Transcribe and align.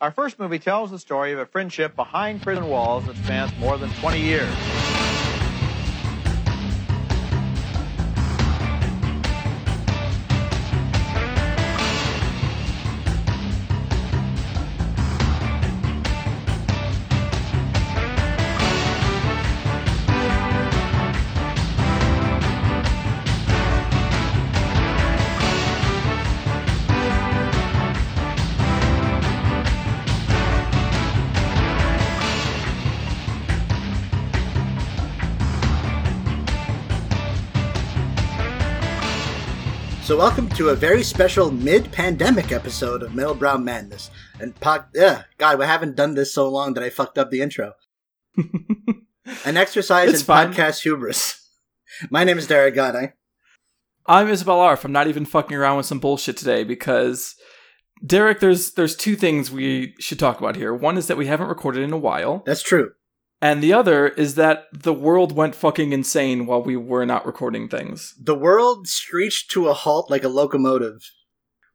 Our 0.00 0.12
first 0.12 0.38
movie 0.38 0.60
tells 0.60 0.92
the 0.92 0.98
story 1.00 1.32
of 1.32 1.40
a 1.40 1.46
friendship 1.46 1.96
behind 1.96 2.40
prison 2.40 2.68
walls 2.68 3.04
that 3.06 3.16
spans 3.16 3.50
more 3.58 3.76
than 3.76 3.90
20 3.94 4.20
years. 4.20 4.77
So, 40.08 40.16
welcome 40.16 40.48
to 40.52 40.70
a 40.70 40.74
very 40.74 41.02
special 41.02 41.50
mid-pandemic 41.50 42.50
episode 42.50 43.02
of 43.02 43.14
Metal 43.14 43.34
Brown 43.34 43.62
Madness. 43.62 44.10
And 44.40 44.58
po- 44.58 44.86
yeah, 44.94 45.24
God, 45.36 45.58
we 45.58 45.66
haven't 45.66 45.96
done 45.96 46.14
this 46.14 46.32
so 46.32 46.48
long 46.48 46.72
that 46.72 46.82
I 46.82 46.88
fucked 46.88 47.18
up 47.18 47.30
the 47.30 47.42
intro. 47.42 47.74
An 49.44 49.58
exercise 49.58 50.08
It's 50.08 50.20
in 50.20 50.24
fine. 50.24 50.54
podcast 50.54 50.80
hubris. 50.80 51.50
My 52.10 52.24
name 52.24 52.38
is 52.38 52.46
Derek 52.46 52.74
Gade. 52.74 53.12
I'm 54.06 54.30
Isabel 54.30 54.60
Arf. 54.60 54.82
I'm 54.82 54.92
not 54.92 55.08
even 55.08 55.26
fucking 55.26 55.54
around 55.54 55.76
with 55.76 55.84
some 55.84 56.00
bullshit 56.00 56.38
today 56.38 56.64
because 56.64 57.34
Derek, 58.02 58.40
there's 58.40 58.72
there's 58.72 58.96
two 58.96 59.14
things 59.14 59.50
we 59.50 59.94
should 59.98 60.18
talk 60.18 60.38
about 60.38 60.56
here. 60.56 60.72
One 60.72 60.96
is 60.96 61.08
that 61.08 61.18
we 61.18 61.26
haven't 61.26 61.48
recorded 61.48 61.82
in 61.82 61.92
a 61.92 61.98
while, 61.98 62.42
That's 62.46 62.62
true. 62.62 62.92
And 63.40 63.62
the 63.62 63.72
other 63.72 64.08
is 64.08 64.34
that 64.34 64.66
the 64.72 64.92
world 64.92 65.32
went 65.32 65.54
fucking 65.54 65.92
insane 65.92 66.46
while 66.46 66.62
we 66.62 66.76
were 66.76 67.06
not 67.06 67.24
recording 67.24 67.68
things. 67.68 68.14
The 68.20 68.34
world 68.34 68.88
screeched 68.88 69.50
to 69.52 69.68
a 69.68 69.74
halt 69.74 70.10
like 70.10 70.24
a 70.24 70.28
locomotive. 70.28 71.10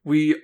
We 0.04 0.36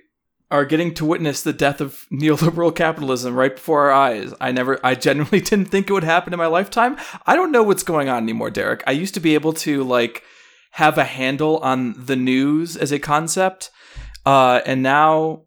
are 0.50 0.64
getting 0.64 0.94
to 0.94 1.04
witness 1.04 1.42
the 1.42 1.52
death 1.52 1.80
of 1.80 2.06
neoliberal 2.12 2.74
capitalism 2.74 3.34
right 3.34 3.54
before 3.54 3.82
our 3.82 3.92
eyes. 3.92 4.32
I 4.40 4.50
never 4.52 4.80
I 4.82 4.94
genuinely 4.94 5.40
didn't 5.50 5.66
think 5.66 5.90
it 5.90 5.92
would 5.92 6.04
happen 6.04 6.32
in 6.32 6.38
my 6.38 6.46
lifetime. 6.46 6.96
I 7.26 7.36
don't 7.36 7.52
know 7.52 7.62
what's 7.62 7.82
going 7.82 8.08
on 8.08 8.22
anymore, 8.22 8.50
Derek. 8.50 8.82
I 8.86 8.92
used 8.92 9.14
to 9.14 9.20
be 9.20 9.34
able 9.34 9.52
to 9.54 9.84
like 9.84 10.22
have 10.72 10.96
a 10.96 11.04
handle 11.04 11.58
on 11.58 11.94
the 12.06 12.16
news 12.16 12.76
as 12.76 12.92
a 12.92 12.98
concept. 12.98 13.70
Uh 14.24 14.60
and 14.64 14.82
now 14.82 15.42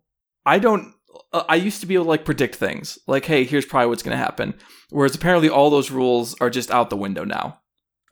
I 0.45 0.59
don't 0.59 0.93
uh, 1.33 1.43
I 1.49 1.55
used 1.55 1.81
to 1.81 1.87
be 1.87 1.95
able 1.95 2.05
to 2.05 2.09
like 2.09 2.25
predict 2.25 2.55
things. 2.55 2.99
Like, 3.07 3.25
hey, 3.25 3.43
here's 3.43 3.65
probably 3.65 3.87
what's 3.87 4.03
going 4.03 4.17
to 4.17 4.23
happen. 4.23 4.53
Whereas 4.93 5.15
apparently 5.15 5.49
all 5.49 5.69
those 5.69 5.89
rules 5.91 6.35
are 6.39 6.49
just 6.51 6.69
out 6.69 6.89
the 6.89 6.95
window 6.95 7.23
now. 7.23 7.59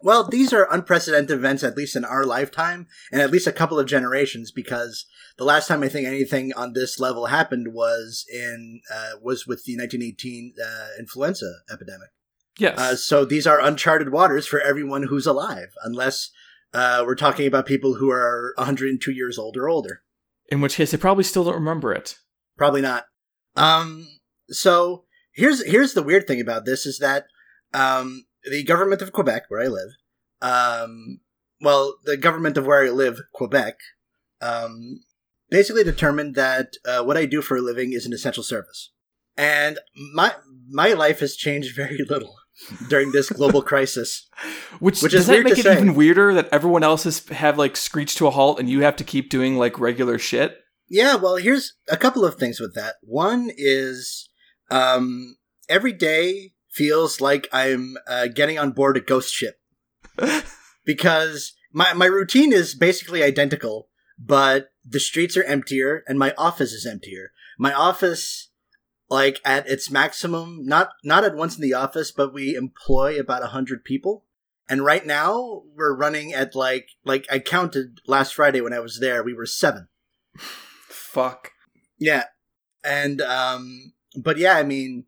Well, 0.04 0.24
these 0.24 0.52
are 0.52 0.68
unprecedented 0.72 1.30
events, 1.30 1.64
at 1.64 1.78
least 1.78 1.96
in 1.96 2.04
our 2.04 2.26
lifetime, 2.26 2.88
and 3.12 3.22
at 3.22 3.30
least 3.30 3.46
a 3.46 3.52
couple 3.52 3.78
of 3.78 3.86
generations, 3.86 4.52
because 4.52 5.06
the 5.38 5.44
last 5.44 5.68
time 5.68 5.84
I 5.84 5.90
think 5.90 6.08
anything 6.08 6.52
on 6.54 6.74
this 6.74 7.00
level 7.00 7.28
happened 7.28 7.68
was 7.72 8.26
in 8.34 8.82
uh, 8.92 9.12
was 9.22 9.46
with 9.46 9.64
the 9.66 9.78
1918 9.78 10.56
uh, 10.60 10.88
influenza 10.98 11.46
epidemic. 11.72 12.10
Yes. 12.58 12.80
Uh, 12.80 12.96
so 12.96 13.26
these 13.26 13.46
are 13.46 13.62
uncharted 13.62 14.12
waters 14.12 14.48
for 14.48 14.60
everyone 14.60 15.04
who's 15.04 15.28
alive, 15.28 15.70
unless 15.84 16.32
uh, 16.74 17.04
we're 17.06 17.14
talking 17.14 17.46
about 17.46 17.68
people 17.68 17.96
who 17.96 18.10
are 18.10 18.54
102 18.58 19.12
years 19.12 19.38
old 19.38 19.56
or 19.56 19.70
older. 19.70 20.02
in 20.50 20.62
which 20.62 20.76
case 20.78 20.90
they 20.90 20.98
probably 20.98 21.24
still 21.24 21.44
don't 21.44 21.54
remember 21.54 21.94
it. 21.94 22.18
Probably 22.58 22.82
not. 22.82 23.06
Um, 23.56 24.08
so 24.50 25.06
here's 25.34 25.66
here's 25.66 25.94
the 25.94 26.04
weird 26.04 26.28
thing 26.28 26.42
about 26.42 26.66
this 26.66 26.86
is 26.86 27.00
that 27.00 27.26
um, 27.74 28.26
the 28.44 28.64
government 28.64 29.02
of 29.02 29.12
Quebec, 29.12 29.44
where 29.50 29.62
I 29.62 29.68
live, 29.68 29.90
um, 30.42 31.20
well, 31.62 31.96
the 32.04 32.18
government 32.18 32.58
of 32.58 32.66
where 32.66 32.86
I 32.86 32.90
live, 32.90 33.22
Quebec, 33.34 33.76
um, 34.42 35.02
basically 35.50 35.84
determined 35.84 36.36
that 36.36 36.74
uh, 36.86 37.04
what 37.04 37.18
I 37.18 37.26
do 37.26 37.42
for 37.42 37.58
a 37.58 37.62
living 37.62 37.94
is 37.94 38.06
an 38.06 38.14
essential 38.14 38.44
service, 38.44 38.92
and 39.38 39.80
my 40.14 40.34
my 40.70 40.94
life 40.94 41.20
has 41.20 41.36
changed 41.36 41.76
very 41.76 42.00
little 42.10 42.36
during 42.90 43.12
this 43.12 43.30
global 43.30 43.62
crisis. 43.62 44.28
Which, 44.80 45.02
Which 45.02 45.12
does 45.12 45.22
is 45.22 45.28
that 45.28 45.44
make 45.44 45.58
it 45.58 45.64
say. 45.64 45.74
even 45.74 45.96
weirder 45.96 46.34
that 46.34 46.50
everyone 46.52 46.84
else 46.84 47.04
has 47.04 47.28
have 47.30 47.58
like 47.58 47.78
screeched 47.78 48.18
to 48.18 48.28
a 48.28 48.32
halt 48.32 48.60
and 48.60 48.70
you 48.70 48.82
have 48.82 48.96
to 48.98 49.04
keep 49.04 49.30
doing 49.30 49.58
like 49.58 49.80
regular 49.80 50.18
shit? 50.18 50.58
Yeah, 50.90 51.16
well, 51.16 51.38
here's 51.38 51.74
a 51.90 51.98
couple 51.98 52.26
of 52.26 52.36
things 52.36 52.60
with 52.60 52.76
that. 52.76 52.96
One 53.02 53.50
is 53.56 54.30
um, 54.72 55.38
every 55.70 55.94
day 55.94 56.54
feels 56.70 57.22
like 57.22 57.48
I'm 57.52 57.98
uh, 58.08 58.28
getting 58.28 58.58
on 58.58 58.72
board 58.72 58.98
a 58.98 59.02
ghost 59.02 59.34
ship 59.34 59.60
because 60.86 61.54
my 61.72 61.94
my 61.94 62.06
routine 62.06 62.54
is 62.54 62.74
basically 62.74 63.22
identical, 63.22 63.90
but 64.18 64.72
the 64.84 65.00
streets 65.00 65.38
are 65.38 65.44
emptier 65.44 66.04
and 66.08 66.18
my 66.18 66.34
office 66.38 66.72
is 66.72 66.86
emptier. 66.86 67.32
My 67.60 67.74
office, 67.74 68.50
like 69.10 69.40
at 69.46 69.68
its 69.68 69.92
maximum, 69.92 70.66
not 70.66 70.90
not 71.04 71.26
at 71.26 71.36
once 71.36 71.56
in 71.56 71.62
the 71.62 71.74
office, 71.74 72.12
but 72.12 72.34
we 72.34 72.56
employ 72.56 73.20
about 73.20 73.44
a 73.44 73.48
hundred 73.48 73.84
people. 73.84 74.26
And 74.70 74.86
right 74.86 75.06
now 75.06 75.64
we're 75.76 75.96
running 75.96 76.34
at 76.34 76.56
like 76.56 76.90
like 77.04 77.28
I 77.30 77.40
counted 77.40 78.00
last 78.08 78.34
Friday 78.34 78.62
when 78.62 78.74
I 78.74 78.80
was 78.80 79.00
there, 79.00 79.22
we 79.22 79.34
were 79.34 79.46
seven. 79.46 79.90
Fuck. 80.38 81.52
Yeah. 82.00 82.26
And 82.84 83.22
um 83.22 83.94
but 84.16 84.38
yeah, 84.38 84.58
I 84.58 84.64
mean 84.64 85.06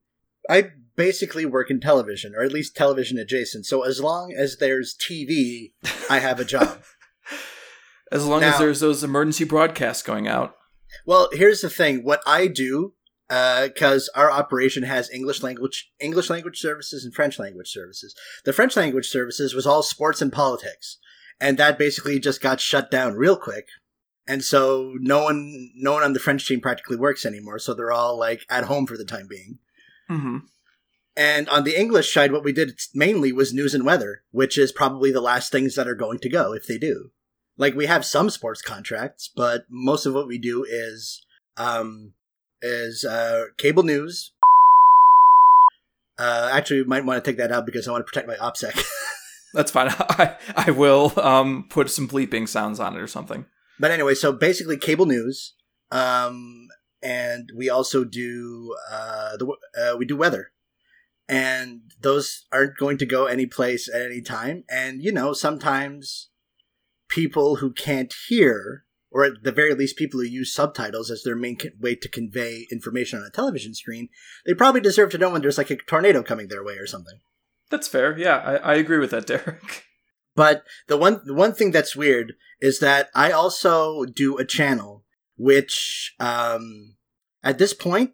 I 0.50 0.72
basically 0.96 1.46
work 1.46 1.72
in 1.72 1.80
television 1.80 2.34
or 2.36 2.44
at 2.44 2.52
least 2.52 2.76
television 2.76 3.18
adjacent. 3.18 3.66
So 3.66 3.84
as 3.84 4.02
long 4.02 4.34
as 4.34 4.58
there's 4.58 4.96
TV, 4.96 5.72
I 6.10 6.20
have 6.20 6.40
a 6.40 6.46
job. 6.46 6.84
As 8.12 8.28
long 8.28 8.44
as 8.44 8.60
there's 8.60 8.80
those 8.80 9.04
emergency 9.04 9.44
broadcasts 9.44 10.04
going 10.04 10.28
out. 10.28 10.56
well, 11.04 11.30
here's 11.32 11.62
the 11.62 11.70
thing. 11.70 12.04
What 12.04 12.22
I 12.28 12.46
do 12.46 12.94
uh, 13.34 13.68
because 13.68 14.10
our 14.14 14.30
operation 14.30 14.84
has 14.84 15.10
English 15.10 15.42
language 15.42 15.92
English 16.00 16.30
language 16.30 16.60
services 16.60 17.04
and 17.04 17.14
French 17.14 17.40
language 17.40 17.70
services. 17.70 18.14
The 18.46 18.54
French 18.54 18.76
language 18.76 19.08
services 19.08 19.56
was 19.56 19.66
all 19.66 19.82
sports 19.82 20.22
and 20.22 20.32
politics. 20.32 21.00
And 21.42 21.58
that 21.58 21.80
basically 21.80 22.20
just 22.20 22.42
got 22.42 22.62
shut 22.62 22.92
down 22.92 23.16
real 23.16 23.36
quick. 23.36 23.66
And 24.28 24.44
so 24.44 24.94
no 25.00 25.24
one 25.24 25.72
no 25.76 25.94
one 25.94 26.04
on 26.04 26.14
the 26.14 26.20
French 26.20 26.48
team 26.48 26.62
practically 26.62 26.98
works 26.98 27.26
anymore, 27.26 27.60
so 27.60 27.74
they're 27.74 27.92
all 27.92 28.18
like 28.18 28.46
at 28.50 28.66
home 28.66 28.86
for 28.88 28.98
the 28.98 29.06
time 29.06 29.28
being. 29.28 29.60
hmm 30.08 30.38
And 31.18 31.50
on 31.50 31.64
the 31.64 31.80
English 31.80 32.14
side, 32.14 32.32
what 32.32 32.44
we 32.44 32.54
did 32.54 32.80
mainly 32.96 33.34
was 33.34 33.54
news 33.54 33.74
and 33.74 33.86
weather, 33.86 34.22
which 34.32 34.58
is 34.58 34.72
probably 34.72 35.12
the 35.12 35.22
last 35.22 35.52
things 35.52 35.76
that 35.76 35.88
are 35.88 35.96
going 35.96 36.20
to 36.20 36.30
go 36.30 36.54
if 36.54 36.68
they 36.68 36.78
do. 36.78 37.12
Like 37.58 37.76
we 37.76 37.86
have 37.86 38.06
some 38.06 38.30
sports 38.30 38.62
contracts, 38.62 39.30
but 39.36 39.66
most 39.70 40.06
of 40.06 40.14
what 40.14 40.28
we 40.28 40.38
do 40.38 40.66
is 40.68 41.22
um, 41.58 42.14
is 42.62 43.06
uh, 43.06 43.46
cable 43.58 43.84
news. 43.84 44.32
Uh, 46.18 46.50
actually, 46.52 46.82
we 46.82 46.88
might 46.88 47.06
want 47.06 47.24
to 47.24 47.30
take 47.30 47.38
that 47.38 47.52
out 47.52 47.66
because 47.66 47.88
I 47.88 47.92
want 47.92 48.06
to 48.06 48.10
protect 48.12 48.28
my 48.28 48.36
OPSEC. 48.36 48.84
That's 49.54 49.72
fine. 49.72 49.90
I 50.00 50.36
I 50.56 50.72
will 50.72 51.14
um 51.20 51.66
put 51.70 51.90
some 51.90 52.08
bleeping 52.08 52.48
sounds 52.48 52.80
on 52.80 52.96
it 52.96 53.02
or 53.02 53.08
something. 53.08 53.46
But 53.84 53.92
anyway, 53.92 54.16
so 54.16 54.32
basically 54.32 54.78
cable 54.78 55.06
news, 55.06 55.56
um, 55.92 56.70
and 57.02 57.52
we 57.54 57.70
also 57.70 58.06
do 58.06 58.74
uh, 58.90 59.36
the 59.36 59.58
uh, 59.78 59.98
we 59.98 60.06
do 60.06 60.16
weather, 60.16 60.54
and 61.28 61.82
those 62.00 62.46
aren't 62.54 62.78
going 62.78 62.98
to 63.00 63.06
go 63.06 63.26
any 63.26 63.46
place 63.46 63.90
at 63.94 64.02
any 64.02 64.22
time. 64.22 64.64
And 64.70 65.04
you 65.04 65.12
know, 65.12 65.34
sometimes 65.34 66.30
people 67.10 67.58
who 67.58 67.74
can't 67.74 68.14
hear, 68.30 68.86
or 69.12 69.26
at 69.26 69.44
the 69.44 69.52
very 69.52 69.76
least, 69.76 69.98
people 69.98 70.22
who 70.22 70.28
use 70.28 70.54
subtitles 70.54 71.12
as 71.12 71.24
their 71.24 71.36
main 71.36 71.58
way 71.78 71.96
to 71.96 72.08
convey 72.08 72.66
information 72.72 73.20
on 73.20 73.26
a 73.26 73.32
television 73.32 73.74
screen, 73.74 74.08
they 74.46 74.54
probably 74.54 74.80
deserve 74.80 75.10
to 75.10 75.18
know 75.18 75.32
when 75.32 75.42
there's 75.42 75.58
like 75.58 75.72
a 75.72 75.76
tornado 75.76 76.24
coming 76.24 76.48
their 76.48 76.64
way 76.64 76.76
or 76.76 76.88
something. 76.88 77.20
That's 77.70 77.90
fair. 77.90 78.18
Yeah, 78.18 78.38
I, 78.38 78.56
I 78.56 78.74
agree 78.76 79.00
with 79.00 79.12
that, 79.12 79.28
Derek. 79.28 79.84
But 80.36 80.64
the 80.88 80.98
one 80.98 81.22
the 81.26 81.34
one 81.34 81.54
thing 81.54 81.72
that's 81.72 81.96
weird 81.96 82.34
is 82.60 82.80
that 82.80 83.10
I 83.14 83.32
also 83.32 84.06
do 84.06 84.38
a 84.38 84.46
channel 84.46 85.04
which 85.38 86.16
um 86.20 86.96
at 87.44 87.58
this 87.58 87.74
point 87.74 88.12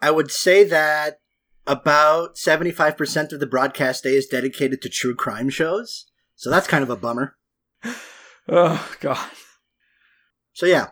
I 0.00 0.10
would 0.10 0.30
say 0.30 0.64
that 0.64 1.20
about 1.66 2.36
75% 2.36 3.32
of 3.32 3.40
the 3.40 3.46
broadcast 3.46 4.04
day 4.04 4.14
is 4.14 4.26
dedicated 4.26 4.80
to 4.80 4.88
true 4.88 5.14
crime 5.14 5.50
shows. 5.50 6.06
So 6.34 6.50
that's 6.50 6.66
kind 6.68 6.82
of 6.82 6.90
a 6.90 6.96
bummer. 6.96 7.36
Oh 8.48 8.90
god. 9.00 9.30
So 10.54 10.66
yeah, 10.66 10.88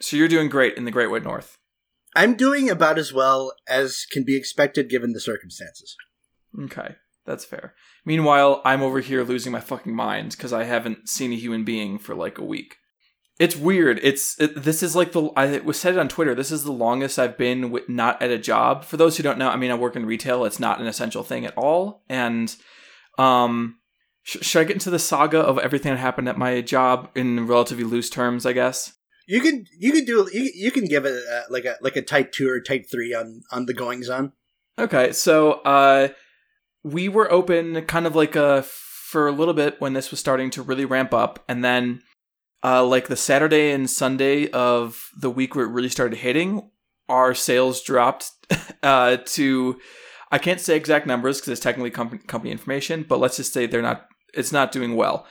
So 0.00 0.16
you're 0.16 0.28
doing 0.28 0.48
great 0.48 0.76
in 0.76 0.84
the 0.84 0.90
Great 0.90 1.10
White 1.10 1.22
North. 1.22 1.58
I'm 2.16 2.34
doing 2.34 2.70
about 2.70 2.98
as 2.98 3.12
well 3.12 3.52
as 3.68 4.06
can 4.10 4.24
be 4.24 4.36
expected 4.36 4.88
given 4.88 5.12
the 5.12 5.20
circumstances. 5.20 5.96
Okay, 6.58 6.96
that's 7.26 7.44
fair. 7.44 7.74
Meanwhile, 8.04 8.60
I'm 8.64 8.82
over 8.82 9.00
here 9.00 9.22
losing 9.22 9.52
my 9.52 9.60
fucking 9.60 9.94
mind 9.94 10.32
because 10.32 10.52
I 10.52 10.64
haven't 10.64 11.08
seen 11.08 11.32
a 11.32 11.36
human 11.36 11.64
being 11.64 11.98
for 11.98 12.14
like 12.14 12.38
a 12.38 12.44
week. 12.44 12.76
It's 13.38 13.56
weird. 13.56 13.98
It's 14.02 14.38
it, 14.40 14.62
this 14.62 14.82
is 14.82 14.94
like 14.94 15.12
the 15.12 15.24
I 15.36 15.58
was 15.58 15.78
said 15.78 15.94
it 15.94 15.98
on 15.98 16.08
Twitter. 16.08 16.34
This 16.34 16.52
is 16.52 16.62
the 16.62 16.72
longest 16.72 17.18
I've 17.18 17.36
been 17.36 17.62
w- 17.62 17.84
not 17.88 18.22
at 18.22 18.30
a 18.30 18.38
job. 18.38 18.84
For 18.84 18.96
those 18.96 19.16
who 19.16 19.24
don't 19.24 19.38
know, 19.38 19.48
I 19.48 19.56
mean, 19.56 19.72
I 19.72 19.74
work 19.74 19.96
in 19.96 20.06
retail. 20.06 20.44
It's 20.44 20.60
not 20.60 20.80
an 20.80 20.86
essential 20.86 21.24
thing 21.24 21.44
at 21.44 21.56
all. 21.56 22.04
And 22.08 22.54
um, 23.18 23.78
sh- 24.22 24.36
should 24.42 24.60
I 24.60 24.64
get 24.64 24.74
into 24.76 24.90
the 24.90 25.00
saga 25.00 25.40
of 25.40 25.58
everything 25.58 25.90
that 25.92 25.98
happened 25.98 26.28
at 26.28 26.38
my 26.38 26.60
job 26.60 27.10
in 27.16 27.48
relatively 27.48 27.84
loose 27.84 28.08
terms? 28.08 28.46
I 28.46 28.52
guess. 28.52 28.92
You 29.26 29.40
can 29.40 29.64
you 29.78 29.90
can 29.90 30.04
do 30.04 30.28
you, 30.32 30.50
you 30.54 30.70
can 30.70 30.84
give 30.84 31.04
it 31.04 31.14
a, 31.14 31.42
like 31.50 31.64
a 31.64 31.76
like 31.80 31.96
a 31.96 32.02
type 32.02 32.30
two 32.30 32.48
or 32.48 32.60
type 32.60 32.86
three 32.88 33.14
on 33.14 33.42
on 33.50 33.66
the 33.66 33.74
goings 33.74 34.08
on. 34.08 34.32
Okay, 34.78 35.12
so 35.12 35.52
uh, 35.62 36.08
we 36.84 37.08
were 37.08 37.32
open 37.32 37.82
kind 37.86 38.06
of 38.06 38.14
like 38.14 38.36
a 38.36 38.62
for 38.62 39.26
a 39.26 39.32
little 39.32 39.54
bit 39.54 39.80
when 39.80 39.94
this 39.94 40.10
was 40.10 40.20
starting 40.20 40.50
to 40.50 40.62
really 40.62 40.84
ramp 40.84 41.12
up, 41.12 41.42
and 41.48 41.64
then 41.64 42.02
uh, 42.62 42.84
like 42.84 43.08
the 43.08 43.16
Saturday 43.16 43.72
and 43.72 43.90
Sunday 43.90 44.50
of 44.50 45.08
the 45.18 45.30
week 45.30 45.54
where 45.54 45.64
it 45.64 45.70
really 45.70 45.88
started 45.88 46.18
hitting, 46.18 46.70
our 47.08 47.34
sales 47.34 47.82
dropped 47.82 48.30
uh, 48.82 49.16
to 49.24 49.80
I 50.30 50.38
can't 50.38 50.60
say 50.60 50.76
exact 50.76 51.06
numbers 51.06 51.38
because 51.38 51.52
it's 51.52 51.60
technically 51.60 51.90
com- 51.90 52.18
company 52.26 52.50
information, 52.52 53.04
but 53.08 53.18
let's 53.18 53.36
just 53.36 53.52
say 53.52 53.66
they're 53.66 53.82
not. 53.82 54.06
It's 54.34 54.52
not 54.52 54.72
doing 54.72 54.96
well. 54.96 55.26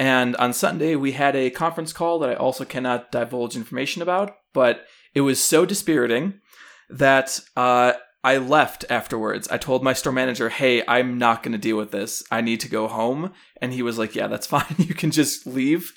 And 0.00 0.36
on 0.36 0.52
Sunday 0.52 0.96
we 0.96 1.12
had 1.12 1.36
a 1.36 1.50
conference 1.50 1.92
call 1.92 2.18
that 2.20 2.30
I 2.30 2.34
also 2.34 2.64
cannot 2.64 3.12
divulge 3.12 3.56
information 3.56 4.00
about, 4.00 4.36
but 4.54 4.86
it 5.14 5.20
was 5.22 5.42
so 5.42 5.66
dispiriting 5.66 6.40
that 6.88 7.40
uh, 7.56 7.94
I 8.28 8.36
left 8.36 8.84
afterwards. 8.90 9.48
I 9.48 9.56
told 9.56 9.82
my 9.82 9.94
store 9.94 10.12
manager, 10.12 10.50
"Hey, 10.50 10.82
I'm 10.86 11.16
not 11.16 11.42
going 11.42 11.52
to 11.52 11.66
deal 11.66 11.78
with 11.78 11.92
this. 11.92 12.22
I 12.30 12.42
need 12.42 12.60
to 12.60 12.68
go 12.68 12.86
home." 12.86 13.32
And 13.62 13.72
he 13.72 13.80
was 13.80 13.96
like, 13.96 14.14
"Yeah, 14.14 14.26
that's 14.26 14.46
fine. 14.56 14.74
you 14.76 14.94
can 14.94 15.10
just 15.10 15.46
leave." 15.46 15.94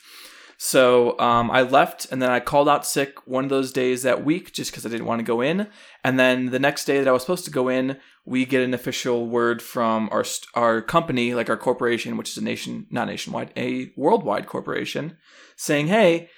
So 0.57 1.19
um, 1.19 1.51
I 1.51 1.63
left, 1.63 2.07
and 2.10 2.22
then 2.22 2.30
I 2.30 2.39
called 2.39 2.69
out 2.69 2.86
sick 2.86 3.28
one 3.28 3.44
of 3.44 3.50
those 3.50 3.74
days 3.74 4.04
that 4.04 4.24
week 4.24 4.54
just 4.54 4.72
because 4.72 4.86
I 4.86 4.89
didn't 4.89 5.07
want 5.07 5.19
to 5.19 5.33
go 5.33 5.42
in. 5.42 5.68
And 6.06 6.18
then 6.18 6.51
the 6.51 6.60
next 6.60 6.86
day 6.86 7.00
that 7.00 7.07
I 7.07 7.12
was 7.12 7.24
supposed 7.24 7.45
to 7.45 7.51
go 7.51 7.68
in, 7.68 7.98
we 8.24 8.45
get 8.45 8.63
an 8.63 8.74
official 8.74 9.27
word 9.27 9.62
from 9.62 10.07
our 10.13 10.24
our 10.54 10.81
company, 10.81 11.34
like 11.34 11.50
our 11.50 11.57
corporation, 11.57 12.16
which 12.16 12.30
is 12.30 12.38
a 12.38 12.44
nation, 12.44 12.88
not 12.89 13.07
nationwide, 13.07 13.51
a 13.57 13.92
worldwide 13.98 14.48
corporation, 14.48 15.18
saying, 15.57 15.88
"Hey, 15.88 16.30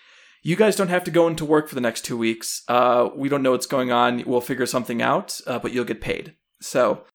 you 0.44 0.56
guys 0.56 0.75
don't 0.75 0.90
have 0.90 1.06
to 1.06 1.12
go 1.12 1.28
into 1.28 1.45
work 1.45 1.68
for 1.68 1.75
the 1.75 1.81
next 1.81 2.06
two 2.06 2.18
weeks. 2.18 2.63
Uh, 2.68 3.10
we 3.16 3.30
don't 3.30 3.42
know 3.42 3.51
what's 3.51 3.66
going 3.66 3.92
on. 3.92 4.24
We'll 4.25 4.42
figure 4.42 4.66
something 4.66 5.01
out, 5.01 5.40
uh, 5.48 5.57
but 5.57 5.72
you'll 5.72 5.86
get 5.86 6.01
paid." 6.01 6.36
So 6.62 7.06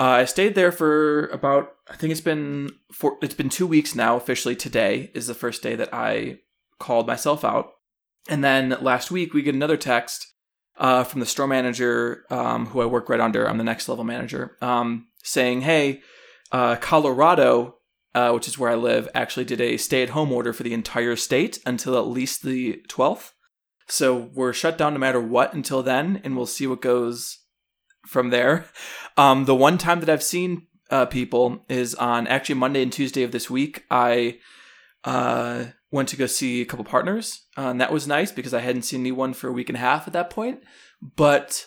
uh, 0.00 0.04
I 0.04 0.24
stayed 0.24 0.54
there 0.54 0.72
for 0.72 1.26
about 1.26 1.74
I 1.88 1.96
think 1.96 2.10
it's 2.10 2.22
been 2.22 2.70
four, 2.90 3.18
it's 3.22 3.34
been 3.34 3.50
two 3.50 3.66
weeks 3.66 3.94
now. 3.94 4.16
Officially, 4.16 4.56
today 4.56 5.10
is 5.14 5.26
the 5.26 5.34
first 5.34 5.62
day 5.62 5.76
that 5.76 5.92
I 5.92 6.38
called 6.78 7.06
myself 7.06 7.44
out. 7.44 7.72
And 8.28 8.42
then 8.42 8.76
last 8.80 9.10
week 9.10 9.34
we 9.34 9.42
get 9.42 9.54
another 9.54 9.76
text 9.76 10.26
uh, 10.78 11.04
from 11.04 11.20
the 11.20 11.26
store 11.26 11.46
manager 11.46 12.24
um, 12.30 12.66
who 12.66 12.80
I 12.80 12.86
work 12.86 13.10
right 13.10 13.20
under. 13.20 13.46
I'm 13.46 13.58
the 13.58 13.64
next 13.64 13.88
level 13.88 14.04
manager, 14.04 14.56
um, 14.62 15.08
saying, 15.22 15.60
"Hey, 15.60 16.00
uh, 16.50 16.76
Colorado, 16.76 17.76
uh, 18.14 18.32
which 18.32 18.48
is 18.48 18.58
where 18.58 18.70
I 18.70 18.74
live, 18.74 19.08
actually 19.14 19.44
did 19.44 19.60
a 19.60 19.76
stay-at-home 19.76 20.32
order 20.32 20.52
for 20.52 20.62
the 20.62 20.74
entire 20.74 21.16
state 21.16 21.58
until 21.64 21.96
at 21.96 22.06
least 22.06 22.42
the 22.42 22.82
12th. 22.88 23.32
So 23.88 24.30
we're 24.34 24.52
shut 24.52 24.78
down 24.78 24.94
no 24.94 25.00
matter 25.00 25.20
what 25.20 25.52
until 25.54 25.82
then, 25.82 26.20
and 26.24 26.36
we'll 26.36 26.46
see 26.46 26.66
what 26.66 26.82
goes 26.82 27.38
from 28.06 28.30
there. 28.30 28.66
Um, 29.16 29.44
the 29.44 29.56
one 29.56 29.76
time 29.76 30.00
that 30.00 30.08
I've 30.08 30.22
seen 30.22 30.66
uh, 30.90 31.04
people 31.04 31.64
is 31.68 31.94
on 31.96 32.26
actually 32.26 32.54
Monday 32.54 32.82
and 32.82 32.92
Tuesday 32.92 33.22
of 33.22 33.32
this 33.32 33.50
week. 33.50 33.84
I 33.90 34.38
uh, 35.04 35.64
went 35.90 36.08
to 36.10 36.16
go 36.16 36.24
see 36.24 36.62
a 36.62 36.64
couple 36.64 36.86
partners, 36.86 37.44
uh, 37.58 37.68
and 37.68 37.80
that 37.82 37.92
was 37.92 38.06
nice 38.06 38.32
because 38.32 38.54
I 38.54 38.60
hadn't 38.60 38.82
seen 38.82 39.00
anyone 39.00 39.34
for 39.34 39.48
a 39.48 39.52
week 39.52 39.68
and 39.68 39.76
a 39.76 39.80
half 39.80 40.06
at 40.06 40.14
that 40.14 40.30
point. 40.30 40.62
But 41.16 41.66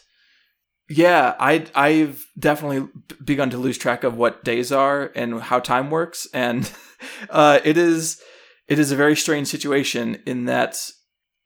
yeah, 0.95 1.35
I 1.39 1.65
I've 1.73 2.25
definitely 2.37 2.87
begun 3.23 3.49
to 3.49 3.57
lose 3.57 3.77
track 3.77 4.03
of 4.03 4.15
what 4.15 4.43
days 4.43 4.71
are 4.71 5.11
and 5.15 5.41
how 5.41 5.59
time 5.59 5.89
works, 5.89 6.27
and 6.33 6.71
uh, 7.29 7.59
it 7.63 7.77
is 7.77 8.21
it 8.67 8.77
is 8.79 8.91
a 8.91 8.95
very 8.95 9.15
strange 9.15 9.47
situation 9.47 10.21
in 10.25 10.45
that 10.45 10.91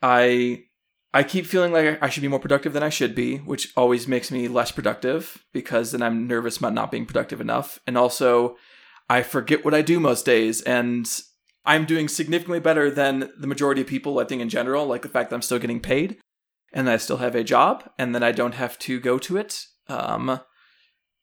I 0.01 0.63
I 1.13 1.23
keep 1.23 1.45
feeling 1.45 1.71
like 1.71 2.01
I 2.01 2.09
should 2.09 2.21
be 2.23 2.27
more 2.27 2.39
productive 2.39 2.73
than 2.73 2.83
I 2.83 2.89
should 2.89 3.15
be, 3.15 3.38
which 3.38 3.71
always 3.77 4.07
makes 4.07 4.31
me 4.31 4.49
less 4.49 4.71
productive 4.71 5.45
because 5.53 5.91
then 5.91 6.01
I'm 6.01 6.27
nervous 6.27 6.57
about 6.57 6.73
not 6.73 6.91
being 6.91 7.05
productive 7.05 7.39
enough. 7.39 7.79
And 7.88 7.97
also, 7.97 8.57
I 9.09 9.23
forget 9.23 9.63
what 9.63 9.73
I 9.73 9.81
do 9.81 10.01
most 10.01 10.25
days, 10.25 10.61
and 10.61 11.07
I'm 11.63 11.85
doing 11.85 12.09
significantly 12.09 12.59
better 12.59 12.91
than 12.91 13.31
the 13.39 13.47
majority 13.47 13.81
of 13.81 13.88
people, 13.88 14.19
I 14.19 14.25
think, 14.25 14.41
in 14.41 14.49
general, 14.49 14.85
like 14.85 15.03
the 15.03 15.09
fact 15.09 15.29
that 15.29 15.38
I'm 15.38 15.41
still 15.41 15.59
getting 15.59 15.79
paid 15.79 16.17
and 16.77 16.89
I 16.89 16.95
still 16.97 17.18
have 17.18 17.35
a 17.35 17.44
job 17.44 17.89
and 17.97 18.15
then 18.15 18.24
I 18.24 18.31
don't 18.31 18.53
have 18.53 18.79
to 18.79 19.00
go 19.00 19.18
to 19.19 19.35
it 19.35 19.65
um, 19.89 20.39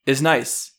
is 0.06 0.20
nice. 0.20 0.72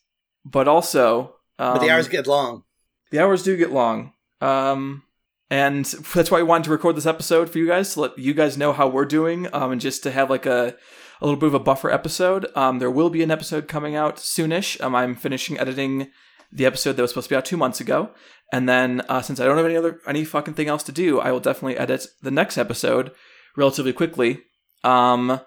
But 0.44 0.68
also, 0.68 1.36
um, 1.58 1.74
But 1.74 1.80
the 1.80 1.90
hours 1.90 2.08
get 2.08 2.26
long. 2.26 2.62
the 3.10 3.18
hours 3.18 3.42
do 3.42 3.56
get 3.56 3.72
long. 3.72 4.12
Um, 4.40 5.02
and 5.50 5.84
that's 5.84 6.30
why 6.30 6.38
I 6.38 6.42
wanted 6.42 6.64
to 6.64 6.70
record 6.70 6.96
this 6.96 7.06
episode 7.06 7.50
for 7.50 7.58
you 7.58 7.66
guys 7.66 7.94
to 7.94 8.00
let 8.02 8.18
you 8.18 8.34
guys 8.34 8.56
know 8.58 8.72
how 8.72 8.86
we're 8.88 9.04
doing, 9.04 9.48
um, 9.52 9.72
and 9.72 9.80
just 9.80 10.02
to 10.04 10.10
have 10.10 10.30
like 10.30 10.46
a 10.46 10.76
a 11.20 11.24
little 11.24 11.40
bit 11.40 11.46
of 11.46 11.54
a 11.54 11.60
buffer 11.60 11.90
episode. 11.90 12.46
Um, 12.54 12.78
there 12.78 12.90
will 12.90 13.10
be 13.10 13.22
an 13.22 13.30
episode 13.30 13.68
coming 13.68 13.96
out 13.96 14.16
soonish. 14.16 14.80
Um, 14.80 14.94
I'm 14.94 15.14
finishing 15.14 15.58
editing 15.58 16.10
the 16.52 16.66
episode 16.66 16.92
that 16.92 17.02
was 17.02 17.10
supposed 17.12 17.28
to 17.28 17.32
be 17.34 17.36
out 17.36 17.44
two 17.44 17.56
months 17.56 17.80
ago, 17.80 18.10
and 18.52 18.68
then 18.68 19.02
uh, 19.08 19.22
since 19.22 19.40
I 19.40 19.46
don't 19.46 19.56
have 19.56 19.66
any 19.66 19.76
other 19.76 20.00
any 20.06 20.24
fucking 20.24 20.54
thing 20.54 20.68
else 20.68 20.82
to 20.84 20.92
do, 20.92 21.18
I 21.20 21.32
will 21.32 21.40
definitely 21.40 21.78
edit 21.78 22.06
the 22.22 22.30
next 22.30 22.58
episode 22.58 23.12
relatively 23.56 23.92
quickly. 23.92 24.42
Um, 24.86 25.40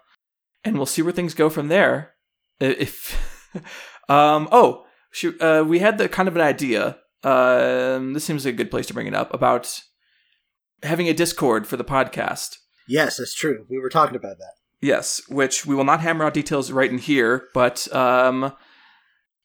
and 0.63 0.75
we'll 0.75 0.85
see 0.85 1.01
where 1.01 1.13
things 1.13 1.33
go 1.33 1.49
from 1.49 1.69
there. 1.69 2.13
If 2.59 3.17
um, 4.09 4.49
oh 4.51 4.85
shoot, 5.11 5.41
uh, 5.41 5.63
we 5.67 5.79
had 5.79 5.97
the 5.97 6.09
kind 6.09 6.27
of 6.27 6.35
an 6.35 6.41
idea. 6.41 6.97
Um, 7.23 8.13
this 8.13 8.25
seems 8.25 8.45
like 8.45 8.53
a 8.53 8.57
good 8.57 8.71
place 8.71 8.87
to 8.87 8.93
bring 8.93 9.07
it 9.07 9.13
up 9.13 9.33
about 9.33 9.81
having 10.83 11.07
a 11.07 11.13
Discord 11.13 11.67
for 11.67 11.77
the 11.77 11.83
podcast. 11.83 12.57
Yes, 12.87 13.17
that's 13.17 13.33
true. 13.33 13.65
We 13.69 13.79
were 13.79 13.89
talking 13.89 14.15
about 14.15 14.37
that. 14.37 14.53
Yes, 14.81 15.21
which 15.29 15.65
we 15.65 15.75
will 15.75 15.83
not 15.83 15.99
hammer 16.01 16.25
out 16.25 16.33
details 16.33 16.71
right 16.71 16.89
in 16.89 16.97
here, 16.97 17.47
but 17.53 17.93
um, 17.93 18.53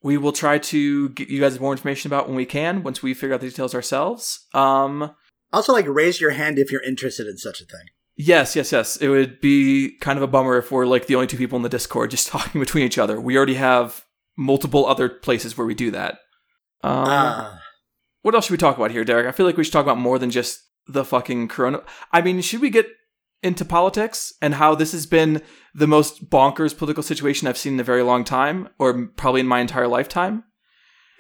we 0.03 0.17
will 0.17 0.33
try 0.33 0.59
to 0.59 1.09
get 1.11 1.29
you 1.29 1.41
guys 1.41 1.59
more 1.59 1.73
information 1.73 2.09
about 2.09 2.29
when 2.29 2.37
we 2.37 2.47
can 2.47 2.83
once 2.83 3.03
we 3.03 3.15
figure 3.15 3.35
out 3.35 3.41
the 3.41 3.49
details 3.49 3.75
ourselves. 3.75 4.47
Um, 4.55 5.15
Also, 5.53 5.73
like 5.73 5.87
raise 5.89 6.21
your 6.21 6.31
hand 6.31 6.59
if 6.59 6.71
you're 6.71 6.83
interested 6.83 7.27
in 7.27 7.37
such 7.37 7.61
a 7.61 7.65
thing. 7.65 7.87
Yes, 8.17 8.57
yes, 8.57 8.73
yes. 8.73 8.97
It 8.97 9.09
would 9.09 9.41
be 9.41 9.97
kind 10.01 10.17
of 10.19 10.23
a 10.23 10.27
bummer 10.27 10.57
if 10.59 10.71
we're 10.71 10.87
like 10.87 11.07
the 11.07 11.15
only 11.15 11.27
two 11.27 11.37
people 11.37 11.57
in 11.57 11.63
the 11.63 11.69
Discord 11.69 12.11
just 12.17 12.29
talking 12.29 12.61
between 12.61 12.85
each 12.85 12.99
other. 12.99 13.21
We 13.21 13.37
already 13.37 13.55
have 13.55 14.05
multiple 14.37 14.87
other 14.87 15.09
places 15.09 15.57
where 15.57 15.67
we 15.67 15.75
do 15.75 15.91
that. 15.93 16.15
Um, 16.83 17.05
Ah, 17.07 17.61
What 18.23 18.35
else 18.35 18.47
should 18.47 18.53
we 18.53 18.59
talk 18.59 18.77
about 18.77 18.91
here, 18.91 19.05
Derek? 19.05 19.27
I 19.27 19.33
feel 19.33 19.47
like 19.47 19.57
we 19.57 19.65
should 19.65 19.73
talk 19.73 19.85
about 19.85 19.99
more 19.99 20.19
than 20.19 20.31
just 20.31 20.61
the 20.87 21.05
fucking 21.05 21.49
corona. 21.49 21.83
I 22.13 22.21
mean, 22.21 22.41
should 22.41 22.61
we 22.61 22.71
get 22.71 22.87
into 23.43 23.65
politics 23.65 24.33
and 24.43 24.55
how 24.55 24.75
this 24.75 24.93
has 24.93 25.07
been 25.07 25.43
the 25.75 25.87
most 25.87 26.31
bonkers 26.31 26.77
political 26.77 27.03
situation 27.03 27.47
I've 27.47 27.59
seen 27.59 27.75
in 27.75 27.81
a 27.81 27.85
very 27.85 28.03
long 28.03 28.25
time, 28.25 28.69
or 28.79 29.07
probably 29.17 29.41
in 29.41 29.47
my 29.47 29.61
entire 29.61 29.89
lifetime? 29.89 30.45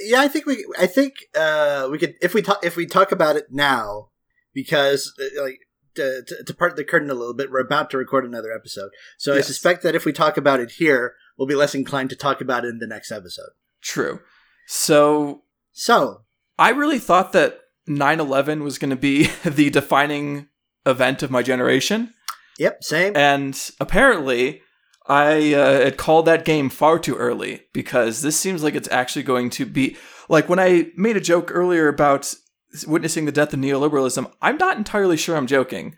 yeah, 0.01 0.21
I 0.21 0.29
think 0.29 0.45
we. 0.47 0.67
I 0.79 0.87
think 0.87 1.15
uh, 1.37 1.89
we 1.91 1.99
could 1.99 2.15
if 2.21 2.35
we 2.35 2.43
talk 2.43 2.65
if 2.65 2.77
we 2.77 2.85
talk 2.87 3.13
about 3.13 3.37
it 3.37 3.47
now 3.51 4.09
because 4.53 5.13
uh, 5.21 5.43
like. 5.43 5.59
To, 5.97 6.23
to, 6.27 6.45
to 6.45 6.55
part 6.55 6.77
the 6.77 6.85
curtain 6.85 7.11
a 7.11 7.15
little 7.15 7.35
bit, 7.35 7.51
we're 7.51 7.61
about 7.61 7.91
to 7.91 7.99
record 7.99 8.25
another 8.25 8.53
episode. 8.53 8.91
So 9.19 9.35
I 9.35 9.41
suspect 9.41 9.83
that 9.83 9.95
if 9.95 10.05
we 10.05 10.13
talk 10.13 10.37
about 10.37 10.61
it 10.61 10.73
here, 10.73 11.15
we'll 11.39 11.49
be 11.49 11.55
less 11.55 11.75
inclined 11.75 12.11
to 12.11 12.17
talk 12.17 12.41
about 12.41 12.65
it 12.65 12.69
in 12.69 12.79
the 12.79 12.87
next 12.87 13.13
episode. 13.13 13.51
True. 13.81 14.21
So 14.67 15.43
So, 15.73 16.23
I 16.59 16.71
really 16.71 16.99
thought 16.99 17.33
that 17.33 17.61
9 17.87 18.21
11 18.21 18.63
was 18.63 18.79
going 18.79 18.91
to 18.91 18.97
be 18.97 19.27
the 19.45 19.71
defining 19.71 20.49
event 20.87 21.23
of 21.23 21.31
my 21.31 21.43
generation. 21.43 22.15
yep, 22.59 22.83
same. 22.83 23.17
And 23.17 23.59
apparently, 23.81 24.63
I 25.07 25.53
uh, 25.53 25.85
had 25.85 25.97
called 25.97 26.27
that 26.27 26.45
game 26.45 26.71
far 26.71 26.99
too 26.99 27.17
early 27.17 27.63
because 27.73 28.23
this 28.23 28.39
seems 28.39 28.63
like 28.63 28.75
it's 28.75 28.89
actually 28.91 29.23
going 29.23 29.51
to 29.51 29.67
be 29.67 29.97
like 30.29 30.49
when 30.49 30.59
I 30.59 30.91
made 30.97 31.17
a 31.17 31.21
joke 31.21 31.51
earlier 31.53 31.89
about 31.89 32.35
witnessing 32.87 33.25
the 33.25 33.33
death 33.33 33.52
of 33.52 33.61
neoliberalism. 33.61 34.31
I'm 34.43 34.57
not 34.57 34.76
entirely 34.76 35.16
sure 35.16 35.37
I'm 35.37 35.47
joking. 35.47 35.97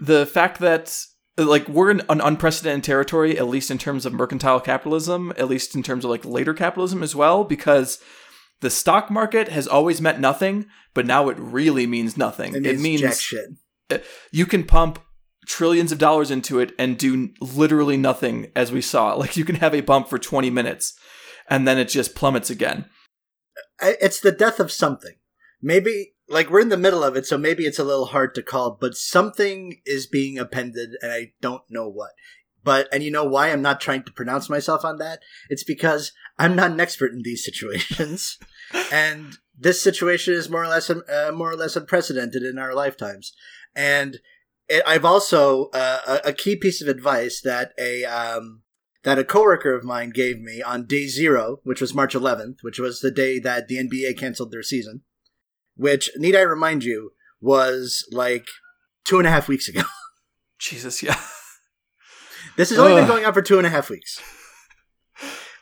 The 0.00 0.26
fact 0.26 0.60
that 0.60 0.98
like 1.36 1.68
we're 1.68 1.90
in 1.90 2.02
an 2.08 2.20
unprecedented 2.20 2.84
territory, 2.84 3.38
at 3.38 3.48
least 3.48 3.70
in 3.70 3.78
terms 3.78 4.06
of 4.06 4.12
mercantile 4.12 4.60
capitalism, 4.60 5.32
at 5.36 5.48
least 5.48 5.74
in 5.74 5.82
terms 5.82 6.04
of 6.04 6.10
like 6.10 6.24
later 6.24 6.54
capitalism 6.54 7.02
as 7.02 7.16
well, 7.16 7.44
because 7.44 7.98
the 8.60 8.70
stock 8.70 9.10
market 9.10 9.48
has 9.48 9.66
always 9.66 10.00
meant 10.00 10.20
nothing, 10.20 10.66
but 10.94 11.06
now 11.06 11.28
it 11.28 11.38
really 11.38 11.86
means 11.86 12.16
nothing. 12.16 12.54
it 12.54 12.62
means, 12.62 12.80
it 12.80 12.82
means 12.82 13.00
jack 13.00 13.20
shit. 13.20 13.46
Uh, 13.90 13.98
you 14.30 14.46
can 14.46 14.64
pump 14.64 15.00
trillions 15.46 15.92
of 15.92 15.98
dollars 15.98 16.30
into 16.30 16.58
it 16.58 16.72
and 16.78 16.96
do 16.96 17.30
literally 17.40 17.96
nothing 17.96 18.50
as 18.56 18.72
we 18.72 18.80
saw 18.80 19.14
like 19.18 19.36
you 19.36 19.44
can 19.44 19.56
have 19.56 19.74
a 19.74 19.82
bump 19.82 20.08
for 20.08 20.18
20 20.18 20.48
minutes 20.48 20.94
and 21.50 21.68
then 21.68 21.76
it 21.76 21.86
just 21.86 22.14
plummets 22.14 22.48
again 22.48 22.86
It's 23.82 24.20
the 24.20 24.32
death 24.32 24.60
of 24.60 24.72
something. 24.72 25.14
Maybe 25.64 26.12
like 26.28 26.50
we're 26.50 26.60
in 26.60 26.68
the 26.68 26.76
middle 26.76 27.02
of 27.02 27.16
it, 27.16 27.24
so 27.24 27.38
maybe 27.38 27.64
it's 27.64 27.78
a 27.78 27.84
little 27.84 28.06
hard 28.06 28.34
to 28.34 28.42
call, 28.42 28.76
but 28.78 28.94
something 28.94 29.80
is 29.86 30.06
being 30.06 30.38
appended, 30.38 30.90
and 31.00 31.10
I 31.10 31.32
don't 31.40 31.62
know 31.70 31.88
what. 31.88 32.10
But 32.62 32.86
and 32.92 33.02
you 33.02 33.10
know 33.10 33.24
why 33.24 33.50
I'm 33.50 33.62
not 33.62 33.80
trying 33.80 34.02
to 34.04 34.12
pronounce 34.12 34.50
myself 34.50 34.84
on 34.84 34.98
that? 34.98 35.20
It's 35.48 35.64
because 35.64 36.12
I'm 36.38 36.54
not 36.54 36.72
an 36.72 36.80
expert 36.80 37.12
in 37.12 37.22
these 37.22 37.42
situations, 37.50 38.38
and 38.92 39.38
this 39.58 39.82
situation 39.82 40.34
is 40.34 40.50
more 40.50 40.64
or 40.64 40.68
less 40.68 40.90
uh, 40.90 41.32
more 41.34 41.50
or 41.50 41.56
less 41.56 41.76
unprecedented 41.76 42.42
in 42.42 42.58
our 42.58 42.74
lifetimes. 42.74 43.32
And 43.74 44.18
it, 44.68 44.82
I've 44.86 45.04
also 45.04 45.70
uh, 45.72 46.18
a, 46.24 46.32
key 46.32 46.56
piece 46.56 46.82
of 46.82 46.88
advice 46.88 47.40
that 47.42 47.72
a 47.78 48.04
um, 48.04 48.62
that 49.02 49.18
a 49.18 49.24
coworker 49.24 49.74
of 49.74 49.84
mine 49.84 50.10
gave 50.10 50.40
me 50.40 50.62
on 50.62 50.86
day 50.86 51.06
zero, 51.06 51.60
which 51.64 51.80
was 51.80 51.94
March 51.94 52.14
11th, 52.14 52.58
which 52.62 52.78
was 52.78 53.00
the 53.00 53.10
day 53.10 53.38
that 53.38 53.68
the 53.68 53.76
NBA 53.76 54.18
canceled 54.18 54.50
their 54.50 54.62
season. 54.62 55.02
Which 55.76 56.10
need 56.16 56.36
I 56.36 56.40
remind 56.42 56.84
you 56.84 57.12
was 57.40 58.06
like 58.12 58.46
two 59.04 59.18
and 59.18 59.26
a 59.26 59.30
half 59.30 59.48
weeks 59.48 59.68
ago. 59.68 59.82
Jesus, 60.58 61.02
yeah. 61.02 61.20
This 62.56 62.70
has 62.70 62.78
only 62.78 62.94
been 62.94 63.08
going 63.08 63.24
on 63.24 63.32
for 63.34 63.42
two 63.42 63.58
and 63.58 63.66
a 63.66 63.70
half 63.70 63.90
weeks. 63.90 64.20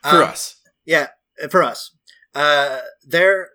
For 0.02 0.16
Um, 0.16 0.22
us. 0.24 0.56
Yeah, 0.84 1.08
for 1.50 1.62
us. 1.62 1.96
Uh, 2.34 2.80
their 3.06 3.48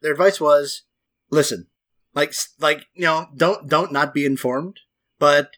their 0.00 0.12
advice 0.12 0.40
was, 0.40 0.82
listen, 1.30 1.66
like 2.14 2.32
like 2.58 2.86
you 2.94 3.02
know, 3.04 3.26
don't 3.36 3.68
don't 3.68 3.92
not 3.92 4.14
be 4.14 4.24
informed, 4.24 4.80
but 5.18 5.50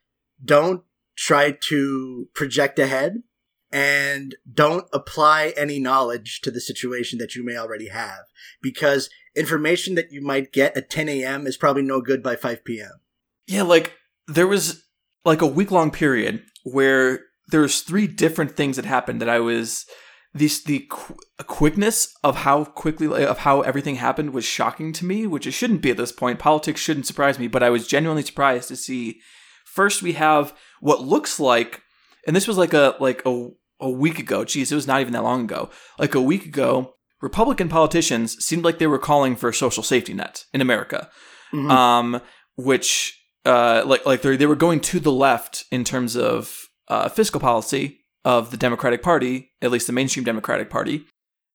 don't 0.45 0.83
try 1.17 1.53
to 1.69 2.29
project 2.35 2.79
ahead, 2.79 3.23
and 3.71 4.35
don't 4.53 4.87
apply 4.93 5.53
any 5.57 5.79
knowledge 5.79 6.41
to 6.43 6.51
the 6.51 6.61
situation 6.61 7.19
that 7.19 7.35
you 7.35 7.45
may 7.45 7.57
already 7.57 7.89
have, 7.89 8.25
because 8.63 9.09
information 9.35 9.95
that 9.95 10.13
you 10.13 10.23
might 10.23 10.53
get 10.53 10.77
at 10.77 10.91
10 10.91 11.09
a.m. 11.09 11.47
is 11.47 11.57
probably 11.57 11.83
no 11.83 12.01
good 12.01 12.23
by 12.23 12.37
5 12.37 12.65
p.m. 12.65 13.01
Yeah, 13.47 13.63
like 13.63 13.95
there 14.27 14.47
was 14.47 14.85
like 15.25 15.43
a 15.43 15.47
week 15.47 15.71
long 15.71 15.91
period 15.91 16.43
where 16.65 17.21
there's 17.49 17.81
three 17.81 18.07
different 18.07 18.57
things 18.57 18.77
that 18.77 18.85
happened 18.85 19.21
that 19.21 19.29
I 19.29 19.41
was 19.41 19.87
this 20.33 20.63
the 20.63 20.87
qu- 20.89 21.17
quickness 21.47 22.15
of 22.23 22.37
how 22.37 22.65
quickly 22.65 23.25
of 23.25 23.39
how 23.39 23.63
everything 23.63 23.97
happened 23.97 24.33
was 24.33 24.45
shocking 24.45 24.93
to 24.95 25.05
me, 25.05 25.27
which 25.27 25.47
it 25.47 25.53
shouldn't 25.53 25.83
be 25.83 25.91
at 25.91 25.97
this 25.97 26.13
point. 26.13 26.39
Politics 26.39 26.81
shouldn't 26.81 27.07
surprise 27.07 27.39
me, 27.39 27.49
but 27.49 27.63
I 27.63 27.71
was 27.71 27.89
genuinely 27.89 28.23
surprised 28.23 28.69
to 28.69 28.77
see. 28.77 29.21
First, 29.65 30.03
we 30.03 30.13
have 30.13 30.55
what 30.81 31.03
looks 31.03 31.41
like, 31.41 31.83
and 32.27 32.35
this 32.35 32.47
was 32.47 32.59
like 32.59 32.73
a 32.73 32.97
like 33.01 33.23
a 33.27 33.49
a 33.81 33.91
week 33.91 34.19
ago. 34.19 34.45
Geez, 34.45 34.71
it 34.71 34.77
was 34.77 34.87
not 34.87 35.01
even 35.01 35.13
that 35.15 35.25
long 35.25 35.45
ago. 35.45 35.71
Like 35.99 36.15
a 36.15 36.23
week 36.23 36.45
ago, 36.45 36.95
Republican 37.21 37.69
politicians 37.69 38.43
seemed 38.45 38.65
like 38.65 38.79
they 38.79 38.87
were 38.87 38.99
calling 38.99 39.37
for 39.37 39.49
a 39.51 39.55
social 39.55 39.83
safety 39.83 40.15
net 40.15 40.45
in 40.55 40.61
America 40.61 41.11
Mhm. 41.53 41.71
um, 41.71 42.21
which 42.57 43.17
uh, 43.45 43.83
like 43.87 44.05
like 44.07 44.23
they 44.23 44.37
they 44.37 44.47
were 44.47 44.55
going 44.57 44.81
to 44.81 45.01
the 45.01 45.13
left 45.13 45.65
in 45.71 45.83
terms 45.85 46.17
of 46.17 46.67
uh, 46.89 47.09
fiscal 47.09 47.41
policy 47.41 48.01
of 48.25 48.51
the 48.51 48.57
Democratic 48.57 49.03
Party, 49.03 49.51
at 49.63 49.71
least 49.71 49.87
the 49.87 49.93
mainstream 49.93 50.25
Democratic 50.25 50.69
Party, 50.71 51.05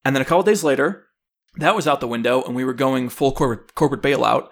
and 0.04 0.16
then 0.16 0.22
a 0.22 0.26
couple 0.26 0.42
days 0.44 0.64
later, 0.64 1.06
that 1.58 1.76
was 1.76 1.88
out 1.88 2.00
the 2.00 2.08
window, 2.08 2.42
and 2.44 2.56
we 2.56 2.66
were 2.66 2.74
going 2.74 3.08
full 3.10 3.32
corporate 3.32 3.76
corporate 3.76 4.02
bailout, 4.02 4.48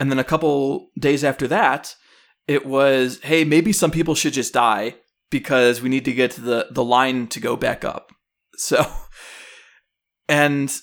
and 0.00 0.10
then 0.10 0.18
a 0.18 0.24
couple 0.24 0.88
days 0.98 1.22
after 1.22 1.46
that, 1.48 1.94
it 2.46 2.64
was 2.66 3.20
hey 3.22 3.44
maybe 3.44 3.72
some 3.72 3.90
people 3.90 4.14
should 4.14 4.32
just 4.32 4.54
die 4.54 4.94
because 5.30 5.82
we 5.82 5.88
need 5.90 6.04
to 6.06 6.12
get 6.14 6.30
to 6.32 6.40
the 6.40 6.68
the 6.70 6.84
line 6.84 7.26
to 7.28 7.38
go 7.40 7.54
back 7.56 7.84
up, 7.84 8.10
so. 8.56 8.84
And 10.28 10.74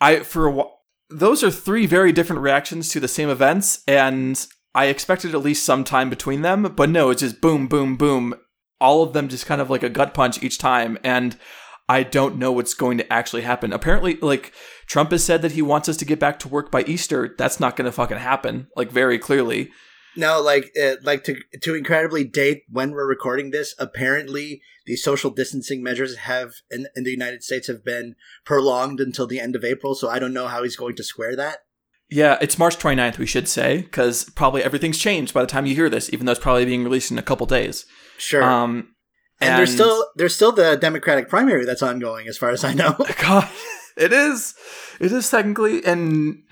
I 0.00 0.20
for 0.20 0.46
a 0.48 0.52
wh- 0.52 0.70
those 1.10 1.42
are 1.42 1.50
three 1.50 1.86
very 1.86 2.12
different 2.12 2.42
reactions 2.42 2.88
to 2.90 3.00
the 3.00 3.08
same 3.08 3.28
events, 3.28 3.82
and 3.86 4.46
I 4.74 4.86
expected 4.86 5.34
at 5.34 5.42
least 5.42 5.64
some 5.64 5.84
time 5.84 6.10
between 6.10 6.42
them, 6.42 6.74
but 6.76 6.90
no, 6.90 7.10
it's 7.10 7.20
just 7.20 7.40
boom, 7.40 7.68
boom, 7.68 7.96
boom. 7.96 8.34
All 8.80 9.02
of 9.02 9.12
them 9.12 9.28
just 9.28 9.46
kind 9.46 9.60
of 9.60 9.70
like 9.70 9.82
a 9.82 9.88
gut 9.88 10.14
punch 10.14 10.42
each 10.42 10.58
time, 10.58 10.98
and 11.04 11.36
I 11.88 12.02
don't 12.02 12.38
know 12.38 12.50
what's 12.50 12.74
going 12.74 12.98
to 12.98 13.12
actually 13.12 13.42
happen. 13.42 13.72
Apparently, 13.72 14.16
like 14.16 14.52
Trump 14.86 15.10
has 15.12 15.22
said 15.22 15.42
that 15.42 15.52
he 15.52 15.62
wants 15.62 15.88
us 15.88 15.96
to 15.98 16.04
get 16.04 16.18
back 16.18 16.38
to 16.40 16.48
work 16.48 16.70
by 16.70 16.82
Easter. 16.82 17.34
That's 17.38 17.60
not 17.60 17.76
going 17.76 17.86
to 17.86 17.92
fucking 17.92 18.18
happen, 18.18 18.68
like 18.74 18.90
very 18.90 19.18
clearly. 19.18 19.70
No, 20.16 20.40
like 20.40 20.70
uh, 20.80 20.96
like 21.02 21.24
to 21.24 21.40
to 21.62 21.74
incredibly 21.74 22.24
date 22.24 22.62
when 22.68 22.92
we're 22.92 23.06
recording 23.08 23.50
this. 23.50 23.74
Apparently, 23.78 24.62
the 24.86 24.96
social 24.96 25.30
distancing 25.30 25.82
measures 25.82 26.16
have 26.16 26.52
in, 26.70 26.86
in 26.94 27.04
the 27.04 27.10
United 27.10 27.42
States 27.42 27.66
have 27.66 27.84
been 27.84 28.14
prolonged 28.44 29.00
until 29.00 29.26
the 29.26 29.40
end 29.40 29.56
of 29.56 29.64
April. 29.64 29.94
So 29.94 30.08
I 30.08 30.18
don't 30.18 30.34
know 30.34 30.46
how 30.46 30.62
he's 30.62 30.76
going 30.76 30.96
to 30.96 31.04
square 31.04 31.34
that. 31.36 31.58
Yeah, 32.10 32.38
it's 32.40 32.58
March 32.58 32.76
29th, 32.76 33.18
we 33.18 33.26
should 33.26 33.48
say, 33.48 33.78
because 33.78 34.24
probably 34.30 34.62
everything's 34.62 34.98
changed 34.98 35.32
by 35.32 35.40
the 35.40 35.46
time 35.46 35.66
you 35.66 35.74
hear 35.74 35.88
this, 35.88 36.12
even 36.12 36.26
though 36.26 36.32
it's 36.32 36.40
probably 36.40 36.64
being 36.64 36.84
released 36.84 37.10
in 37.10 37.18
a 37.18 37.22
couple 37.22 37.46
days. 37.46 37.86
Sure. 38.18 38.42
Um, 38.42 38.94
and, 39.40 39.58
there's 39.58 39.72
still 39.72 40.06
there's 40.14 40.34
still 40.34 40.52
the 40.52 40.76
Democratic 40.76 41.28
primary 41.28 41.64
that's 41.64 41.82
ongoing, 41.82 42.28
as 42.28 42.38
far 42.38 42.50
as 42.50 42.62
I 42.62 42.72
know. 42.72 42.94
God, 43.20 43.48
it 43.96 44.12
is. 44.12 44.54
It 45.00 45.12
is 45.12 45.28
technically, 45.28 45.84
and 45.84 46.44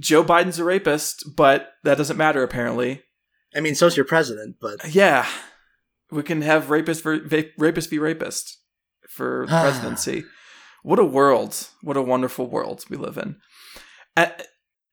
Joe 0.00 0.24
Biden's 0.24 0.58
a 0.58 0.64
rapist, 0.64 1.36
but 1.36 1.72
that 1.84 1.98
doesn't 1.98 2.16
matter 2.16 2.42
apparently. 2.42 3.02
I 3.54 3.60
mean, 3.60 3.74
so's 3.74 3.96
your 3.96 4.06
president, 4.06 4.56
but 4.60 4.94
Yeah, 4.94 5.26
we 6.10 6.22
can 6.22 6.42
have 6.42 6.70
rapist 6.70 7.02
ver- 7.02 7.26
va- 7.26 7.50
rapist 7.58 7.90
v 7.90 7.98
rapist 7.98 8.58
for 9.08 9.46
the 9.48 9.52
presidency. 9.60 10.24
What 10.82 10.98
a 10.98 11.04
world! 11.04 11.68
What 11.82 11.96
a 11.96 12.02
wonderful 12.02 12.48
world 12.48 12.84
we 12.88 12.96
live 12.96 13.16
in. 13.16 13.36
Uh, 14.16 14.26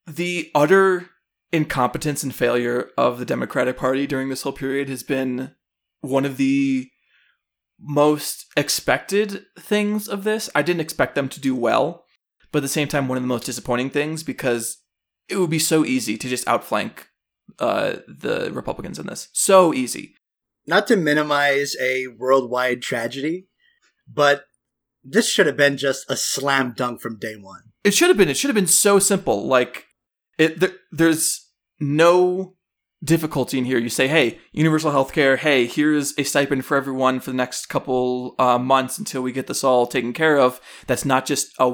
the 0.06 0.51
utter 0.53 1.10
incompetence 1.51 2.22
and 2.24 2.34
failure 2.36 2.89
of 2.98 3.18
the 3.18 3.25
Democratic 3.25 3.77
Party 3.77 4.06
during 4.06 4.29
this 4.29 4.44
whole 4.44 4.53
period 4.53 4.88
has 4.89 5.01
been 5.03 5.56
one 6.01 6.25
of 6.25 6.38
the 6.38 6.89
most 7.79 8.46
expected 8.58 9.46
things 9.58 10.08
of 10.08 10.24
this. 10.24 10.50
I 10.53 10.62
didn't 10.62 10.82
expect 10.82 11.15
them 11.15 11.29
to 11.29 11.39
do 11.39 11.56
well, 11.56 12.06
but 12.51 12.60
at 12.60 12.62
the 12.63 12.68
same 12.68 12.88
time, 12.88 13.08
one 13.08 13.18
of 13.18 13.24
the 13.24 13.27
most 13.27 13.46
disappointing 13.46 13.89
things 13.89 14.22
because 14.24 14.77
it 15.29 15.38
would 15.38 15.50
be 15.50 15.59
so 15.59 15.86
easy 15.86 16.17
to 16.17 16.27
just 16.27 16.48
outflank 16.48 17.09
uh, 17.59 17.98
the 18.07 18.50
Republicans 18.53 19.00
in 19.00 19.07
this. 19.07 19.29
So 19.33 19.74
easy. 19.74 20.15
not 20.67 20.88
to 20.88 20.95
minimize 20.95 21.75
a 21.81 22.07
worldwide 22.17 22.81
tragedy, 22.81 23.48
but 24.12 24.43
this 25.03 25.29
should 25.29 25.48
have 25.48 25.57
been 25.57 25.77
just 25.77 26.09
a 26.09 26.15
slam 26.15 26.74
dunk 26.75 27.01
from 27.01 27.17
day 27.17 27.36
one. 27.36 27.62
It 27.83 27.93
should 27.93 28.09
have 28.09 28.17
been. 28.17 28.29
It 28.29 28.38
should 28.38 28.50
have 28.50 28.55
been 28.55 28.67
so 28.67 29.00
simple. 29.00 29.48
Like 29.48 29.86
it. 30.38 30.59
There, 30.59 30.74
there's 30.91 31.50
no 31.79 32.55
difficulty 33.03 33.58
in 33.58 33.65
here. 33.65 33.77
You 33.77 33.89
say, 33.89 34.08
"Hey, 34.08 34.39
universal 34.51 34.91
health 34.91 35.13
care. 35.13 35.38
Hey, 35.38 35.65
here's 35.65 36.18
a 36.18 36.24
stipend 36.24 36.65
for 36.65 36.77
everyone 36.77 37.20
for 37.20 37.32
the 37.32 37.38
next 37.38 37.68
couple 37.68 38.36
uh, 38.39 38.58
months 38.58 38.98
until 38.98 39.22
we 39.22 39.32
get 39.32 39.48
this 39.48 39.63
all 39.63 39.88
taken 39.88 40.13
care 40.13 40.38
of." 40.38 40.60
That's 40.88 41.06
not 41.06 41.25
just 41.25 41.53
a 41.60 41.70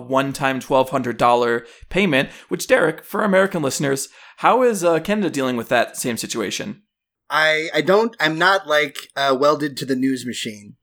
twelve 0.60 0.90
hundred 0.90 1.18
dollar 1.18 1.66
payment. 1.90 2.30
Which, 2.50 2.68
Derek, 2.68 3.04
for 3.04 3.24
American 3.24 3.62
listeners, 3.62 4.10
how 4.38 4.64
is 4.64 4.84
uh, 4.84 5.00
Canada 5.00 5.30
dealing 5.30 5.58
with 5.58 5.70
that 5.70 5.98
same 5.98 6.18
situation? 6.18 6.84
I 7.30 7.70
I 7.74 7.82
don't 7.82 8.16
I'm 8.20 8.38
not 8.38 8.68
like 8.68 8.96
uh, 9.16 9.36
welded 9.40 9.78
to 9.78 9.86
the 9.86 9.96
news 9.96 10.26
machine 10.26 10.76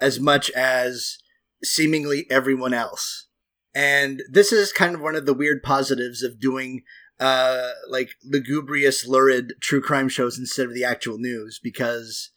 as 0.00 0.20
much 0.20 0.50
as 0.50 1.18
seemingly 1.64 2.26
everyone 2.30 2.72
else. 2.72 3.26
And 3.74 4.22
this 4.30 4.52
is 4.52 4.72
kind 4.72 4.94
of 4.94 5.00
one 5.00 5.14
of 5.14 5.26
the 5.26 5.34
weird 5.34 5.62
positives 5.62 6.22
of 6.22 6.40
doing 6.40 6.82
uh 7.20 7.70
like 7.88 8.10
lugubrious 8.24 9.06
lurid 9.06 9.54
true 9.60 9.80
crime 9.80 10.08
shows 10.08 10.38
instead 10.38 10.66
of 10.66 10.74
the 10.74 10.84
actual 10.84 11.18
news 11.18 11.60
because 11.62 12.30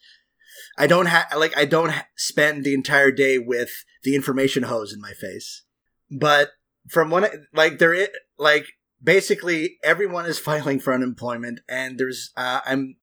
I 0.77 0.87
don't 0.87 1.07
have 1.07 1.27
like 1.37 1.55
I 1.57 1.65
don't 1.65 1.89
ha- 1.89 2.07
spend 2.15 2.63
the 2.63 2.73
entire 2.73 3.11
day 3.11 3.37
with 3.37 3.85
the 4.03 4.15
information 4.15 4.63
hose 4.63 4.93
in 4.93 5.01
my 5.01 5.13
face. 5.13 5.63
But 6.09 6.51
from 6.89 7.09
one 7.09 7.25
like 7.53 7.79
there 7.79 8.07
like 8.37 8.65
basically 9.03 9.77
everyone 9.83 10.25
is 10.25 10.39
filing 10.47 10.79
for 10.79 10.93
unemployment 10.93 11.59
and 11.69 11.97
there's 11.97 12.31
uh, 12.35 12.61
I'm 12.65 12.95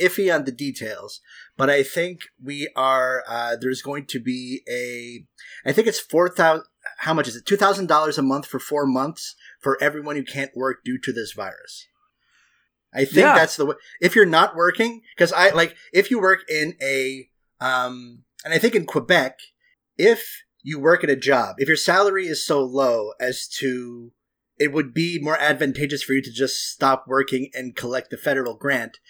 iffy 0.00 0.34
on 0.34 0.44
the 0.44 0.52
details, 0.52 1.20
but 1.56 1.70
I 1.70 1.82
think 1.82 2.20
we 2.42 2.68
are. 2.76 3.24
Uh, 3.26 3.56
there's 3.56 3.82
going 3.82 4.06
to 4.06 4.20
be 4.20 4.62
a. 4.68 5.24
I 5.68 5.72
think 5.72 5.88
it's 5.88 6.00
four 6.00 6.28
thousand. 6.28 6.64
How 6.98 7.14
much 7.14 7.28
is 7.28 7.36
it? 7.36 7.46
Two 7.46 7.56
thousand 7.56 7.86
dollars 7.86 8.18
a 8.18 8.22
month 8.22 8.46
for 8.46 8.58
four 8.58 8.86
months 8.86 9.34
for 9.66 9.76
everyone 9.82 10.14
who 10.14 10.22
can't 10.22 10.52
work 10.54 10.84
due 10.84 10.96
to 11.02 11.12
this 11.12 11.32
virus. 11.32 11.88
I 12.94 13.04
think 13.04 13.26
Yeah. 13.26 13.34
that's 13.34 13.56
the 13.56 13.66
way. 13.66 13.74
If 14.00 14.14
you're 14.14 14.24
not 14.24 14.54
working, 14.54 15.02
because 15.16 15.32
I 15.32 15.50
like 15.50 15.74
if 15.92 16.08
you 16.08 16.20
work 16.20 16.48
in 16.48 16.76
a, 16.80 17.28
um, 17.60 18.22
and 18.44 18.54
I 18.54 18.58
think 18.58 18.76
in 18.76 18.86
Quebec, 18.86 19.40
if 19.98 20.44
you 20.62 20.78
work 20.78 21.02
at 21.02 21.10
a 21.10 21.16
job, 21.16 21.56
if 21.58 21.66
your 21.66 21.76
salary 21.76 22.28
is 22.28 22.46
so 22.46 22.62
low 22.62 23.10
as 23.18 23.48
to, 23.58 24.12
it 24.56 24.72
would 24.72 24.94
be 24.94 25.18
more 25.20 25.36
advantageous 25.36 26.04
for 26.04 26.12
you 26.12 26.22
to 26.22 26.30
just 26.30 26.70
stop 26.70 27.06
working 27.08 27.50
and 27.52 27.74
collect 27.74 28.10
the 28.10 28.16
federal 28.16 28.54
grant 28.54 29.00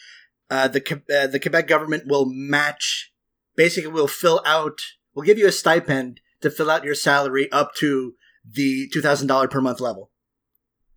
uh, 0.48 0.68
the 0.68 1.02
uh, 1.14 1.26
the 1.26 1.40
Quebec 1.40 1.66
government 1.66 2.04
will 2.06 2.26
match. 2.26 3.12
Basically, 3.56 3.90
will 3.90 4.08
fill 4.08 4.40
out. 4.46 4.80
Will 5.14 5.22
give 5.22 5.38
you 5.38 5.46
a 5.46 5.52
stipend 5.52 6.20
to 6.40 6.50
fill 6.50 6.70
out 6.70 6.82
your 6.84 6.94
salary 6.94 7.52
up 7.52 7.74
to 7.76 8.14
the 8.48 8.88
two 8.92 9.02
thousand 9.02 9.26
dollar 9.26 9.48
per 9.48 9.60
month 9.60 9.80
level. 9.80 10.10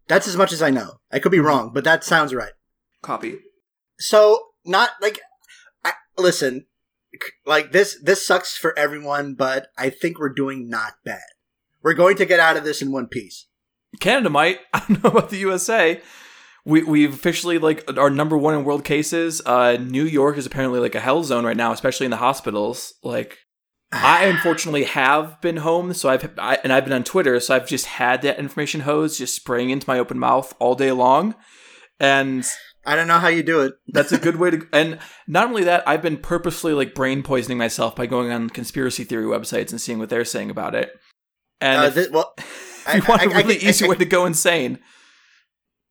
That's 0.10 0.28
as 0.28 0.36
much 0.36 0.52
as 0.52 0.62
I 0.62 0.72
know. 0.72 1.00
I 1.12 1.20
could 1.20 1.32
be 1.32 1.40
wrong, 1.40 1.72
but 1.72 1.84
that 1.86 2.04
sounds 2.04 2.34
right. 2.34 2.52
Copy. 3.02 3.38
So, 4.00 4.40
not 4.66 4.90
like, 5.02 5.20
I, 5.86 5.94
listen, 6.18 6.66
like 7.46 7.72
this, 7.72 7.96
this 8.02 8.26
sucks 8.26 8.58
for 8.58 8.78
everyone, 8.78 9.36
but 9.36 9.68
I 9.78 9.92
think 9.92 10.20
we're 10.20 10.34
doing 10.34 10.68
not 10.68 10.94
bad. 11.06 11.22
We're 11.84 11.94
going 11.94 12.18
to 12.18 12.26
get 12.26 12.40
out 12.40 12.58
of 12.58 12.64
this 12.64 12.82
in 12.82 12.92
one 12.92 13.08
piece. 13.08 13.46
Canada 14.00 14.32
might. 14.32 14.60
I 14.74 14.80
don't 14.80 15.04
know 15.04 15.12
about 15.12 15.30
the 15.30 15.38
USA. 15.38 16.02
We 16.66 16.84
we've 16.84 17.14
officially 17.14 17.58
like 17.58 17.98
our 17.98 18.10
number 18.10 18.38
one 18.38 18.54
in 18.54 18.66
world 18.66 18.84
cases. 18.84 19.42
Uh, 19.46 19.78
New 19.80 20.04
York 20.04 20.38
is 20.38 20.46
apparently 20.46 20.80
like 20.80 20.96
a 20.96 21.00
hell 21.00 21.24
zone 21.24 21.46
right 21.46 21.56
now, 21.56 21.72
especially 21.72 22.06
in 22.06 22.12
the 22.12 22.18
hospitals. 22.18 22.96
Like, 23.02 23.38
I 23.92 24.26
unfortunately 24.26 24.84
have 24.84 25.42
been 25.42 25.58
home, 25.58 25.94
so 25.94 26.10
I've 26.10 26.30
I, 26.38 26.60
and 26.64 26.72
I've 26.72 26.84
been 26.84 26.94
on 26.94 27.04
Twitter, 27.04 27.40
so 27.40 27.56
I've 27.56 27.68
just 27.68 27.86
had 27.88 28.22
that 28.22 28.38
information 28.38 28.82
hose 28.82 29.18
just 29.18 29.36
spraying 29.36 29.72
into 29.72 29.90
my 29.90 29.98
open 29.98 30.20
mouth 30.20 30.54
all 30.60 30.76
day 30.76 30.92
long, 30.92 31.34
and 32.00 32.46
I 32.86 32.96
don't 32.96 33.08
know 33.08 33.18
how 33.18 33.30
you 33.30 33.42
do 33.42 33.62
it. 33.62 33.74
that's 33.88 34.12
a 34.12 34.20
good 34.20 34.36
way 34.40 34.52
to. 34.52 34.68
And 34.72 35.00
not 35.28 35.48
only 35.48 35.64
that, 35.64 35.88
I've 35.88 36.04
been 36.04 36.18
purposely 36.18 36.74
like 36.74 36.94
brain 36.94 37.24
poisoning 37.24 37.58
myself 37.58 37.96
by 37.96 38.06
going 38.06 38.32
on 38.32 38.50
conspiracy 38.52 39.04
theory 39.04 39.26
websites 39.26 39.72
and 39.72 39.82
seeing 39.82 39.98
what 39.98 40.10
they're 40.10 40.24
saying 40.26 40.52
about 40.52 40.76
it. 40.76 40.92
And 41.60 41.82
Uh, 41.82 41.86
if, 41.86 41.94
thi- 41.96 42.10
well, 42.12 42.34
if 42.38 42.84
I- 42.88 42.96
you 42.98 43.02
want 43.10 43.22
I- 43.22 43.26
a 43.26 43.30
really 43.30 43.58
easy 43.58 43.88
way 43.88 43.96
to 43.96 44.06
go 44.06 44.26
insane. 44.28 44.78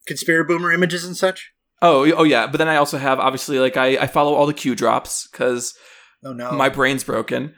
conspiracy 0.07 0.47
boomer 0.47 0.73
images 0.73 1.05
and 1.05 1.17
such. 1.17 1.51
Oh, 1.83 2.11
oh 2.13 2.25
yeah. 2.25 2.47
But 2.47 2.59
then 2.59 2.69
I 2.69 2.77
also 2.77 2.99
have 2.99 3.19
obviously 3.21 3.59
like 3.59 3.77
I, 3.77 3.99
I 3.99 4.07
follow 4.07 4.35
all 4.35 4.47
the 4.47 4.55
Q 4.55 4.75
drops 4.75 5.29
because 5.31 5.75
Oh 6.25 6.33
no, 6.33 6.53
my 6.53 6.69
brain's 6.69 7.05
broken. 7.05 7.55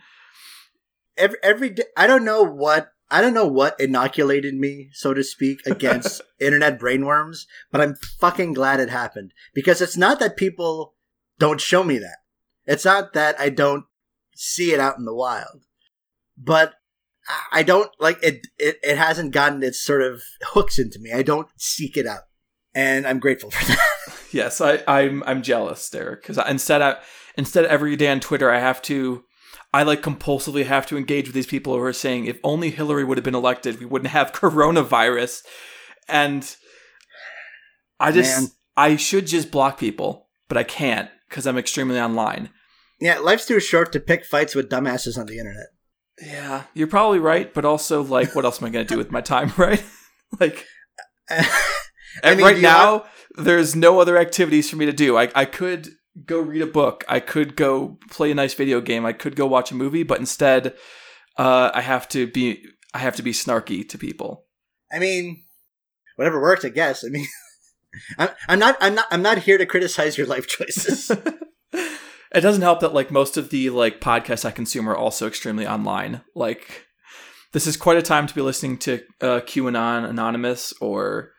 Every 1.20 1.38
every 1.42 1.70
day. 1.70 1.84
I 1.96 2.06
don't 2.06 2.24
know 2.24 2.42
what 2.42 2.90
I 3.10 3.20
don't 3.20 3.34
know 3.34 3.46
what 3.46 3.78
inoculated 3.80 4.54
me, 4.54 4.88
so 4.92 5.14
to 5.14 5.22
speak, 5.24 5.60
against 5.66 6.20
internet 6.40 6.78
brainworms, 6.80 7.46
but 7.70 7.80
I'm 7.80 7.94
fucking 8.20 8.52
glad 8.54 8.80
it 8.80 8.90
happened 8.90 9.32
because 9.54 9.80
it's 9.80 9.96
not 9.96 10.18
that 10.20 10.36
people 10.36 10.94
don't 11.38 11.60
show 11.60 11.82
me 11.84 11.98
that. 11.98 12.18
It's 12.66 12.84
not 12.84 13.12
that 13.14 13.38
I 13.40 13.48
don't 13.50 13.84
see 14.34 14.72
it 14.72 14.80
out 14.80 14.98
in 14.98 15.04
the 15.04 15.14
wild, 15.14 15.64
but 16.36 16.74
I- 17.52 17.62
don't 17.62 17.90
like 18.00 18.18
it. 18.22 18.46
It 18.58 18.78
it 18.82 18.96
hasn't 18.96 19.32
gotten 19.32 19.62
its 19.62 19.80
sort 19.80 20.02
of 20.02 20.22
hooks 20.42 20.78
into 20.78 20.98
me. 20.98 21.12
I 21.12 21.22
don't 21.22 21.48
seek 21.56 21.96
it 21.96 22.06
out, 22.06 22.22
and 22.74 23.06
I'm 23.06 23.18
grateful 23.18 23.50
for 23.50 23.64
that. 23.72 23.86
Yes, 24.32 24.60
I, 24.60 24.82
I'm 24.86 25.22
I'm 25.26 25.42
jealous, 25.42 25.88
Derek, 25.90 26.22
because 26.22 26.38
instead 26.48 26.82
I 26.82 26.96
instead 27.36 27.64
every 27.66 27.96
day 27.96 28.08
on 28.08 28.20
Twitter 28.20 28.50
I 28.50 28.58
have 28.60 28.80
to 28.82 29.24
I 29.72 29.84
like 29.84 30.02
compulsively 30.02 30.64
have 30.66 30.86
to 30.86 30.96
engage 30.96 31.26
with 31.26 31.34
these 31.34 31.46
people 31.46 31.74
who 31.74 31.82
are 31.82 31.92
saying 31.92 32.26
if 32.26 32.38
only 32.42 32.70
Hillary 32.70 33.04
would 33.04 33.18
have 33.18 33.24
been 33.24 33.34
elected, 33.34 33.78
we 33.78 33.86
wouldn't 33.86 34.10
have 34.10 34.32
coronavirus, 34.32 35.42
and 36.08 36.56
I 37.98 38.12
just 38.12 38.40
Man. 38.40 38.50
I 38.76 38.96
should 38.96 39.26
just 39.26 39.50
block 39.50 39.78
people, 39.78 40.28
but 40.48 40.56
I 40.58 40.64
can't 40.64 41.08
because 41.28 41.46
I'm 41.46 41.58
extremely 41.58 42.00
online. 42.00 42.50
yeah, 43.00 43.18
life's 43.18 43.46
too 43.46 43.60
short 43.60 43.92
to 43.92 44.00
pick 44.00 44.24
fights 44.24 44.54
with 44.54 44.68
dumbasses 44.70 45.16
on 45.18 45.26
the 45.26 45.38
internet. 45.38 45.66
Yeah, 46.20 46.64
you're 46.74 46.86
probably 46.86 47.18
right, 47.18 47.52
but 47.54 47.64
also 47.64 48.02
like, 48.02 48.34
what 48.34 48.44
else 48.44 48.60
am 48.60 48.66
I 48.66 48.70
going 48.70 48.86
to 48.86 48.94
do 48.94 48.98
with 48.98 49.10
my 49.10 49.20
time, 49.20 49.52
right? 49.56 49.82
like, 50.38 50.66
I 51.30 51.46
and 52.24 52.38
mean, 52.38 52.46
right 52.46 52.58
now, 52.58 53.04
there's 53.36 53.76
no 53.76 54.00
other 54.00 54.18
activities 54.18 54.68
for 54.68 54.76
me 54.76 54.86
to 54.86 54.92
do. 54.92 55.16
I 55.16 55.30
I 55.34 55.44
could 55.44 55.88
go 56.26 56.38
read 56.40 56.62
a 56.62 56.66
book, 56.66 57.04
I 57.08 57.20
could 57.20 57.56
go 57.56 57.98
play 58.10 58.30
a 58.30 58.34
nice 58.34 58.54
video 58.54 58.80
game, 58.80 59.06
I 59.06 59.12
could 59.12 59.36
go 59.36 59.46
watch 59.46 59.70
a 59.70 59.74
movie, 59.74 60.02
but 60.02 60.18
instead, 60.18 60.74
uh, 61.36 61.70
I 61.72 61.80
have 61.80 62.08
to 62.10 62.26
be 62.26 62.64
I 62.92 62.98
have 62.98 63.16
to 63.16 63.22
be 63.22 63.32
snarky 63.32 63.88
to 63.88 63.98
people. 63.98 64.46
I 64.92 64.98
mean, 64.98 65.42
whatever 66.16 66.40
works, 66.40 66.64
I 66.64 66.70
guess. 66.70 67.04
I 67.04 67.08
mean, 67.08 67.26
I'm, 68.18 68.28
I'm 68.48 68.58
not, 68.58 68.76
I'm 68.80 68.94
not, 68.94 69.06
I'm 69.10 69.22
not 69.22 69.38
here 69.38 69.58
to 69.58 69.66
criticize 69.66 70.18
your 70.18 70.26
life 70.26 70.46
choices. 70.46 71.10
it 71.72 72.40
doesn't 72.40 72.62
help 72.62 72.80
that 72.80 72.94
like 72.94 73.10
most 73.10 73.36
of 73.36 73.50
the 73.50 73.70
like 73.70 74.00
podcasts 74.00 74.44
I 74.44 74.50
consume 74.50 74.88
are 74.88 74.96
also 74.96 75.26
extremely 75.26 75.66
online. 75.66 76.22
Like, 76.34 76.86
this 77.52 77.66
is 77.66 77.76
quite 77.76 77.96
a 77.96 78.02
time 78.02 78.26
to 78.26 78.34
be 78.34 78.40
listening 78.40 78.78
to 78.78 79.02
uh, 79.20 79.40
QAnon 79.40 80.08
Anonymous 80.08 80.72
or 80.80 81.32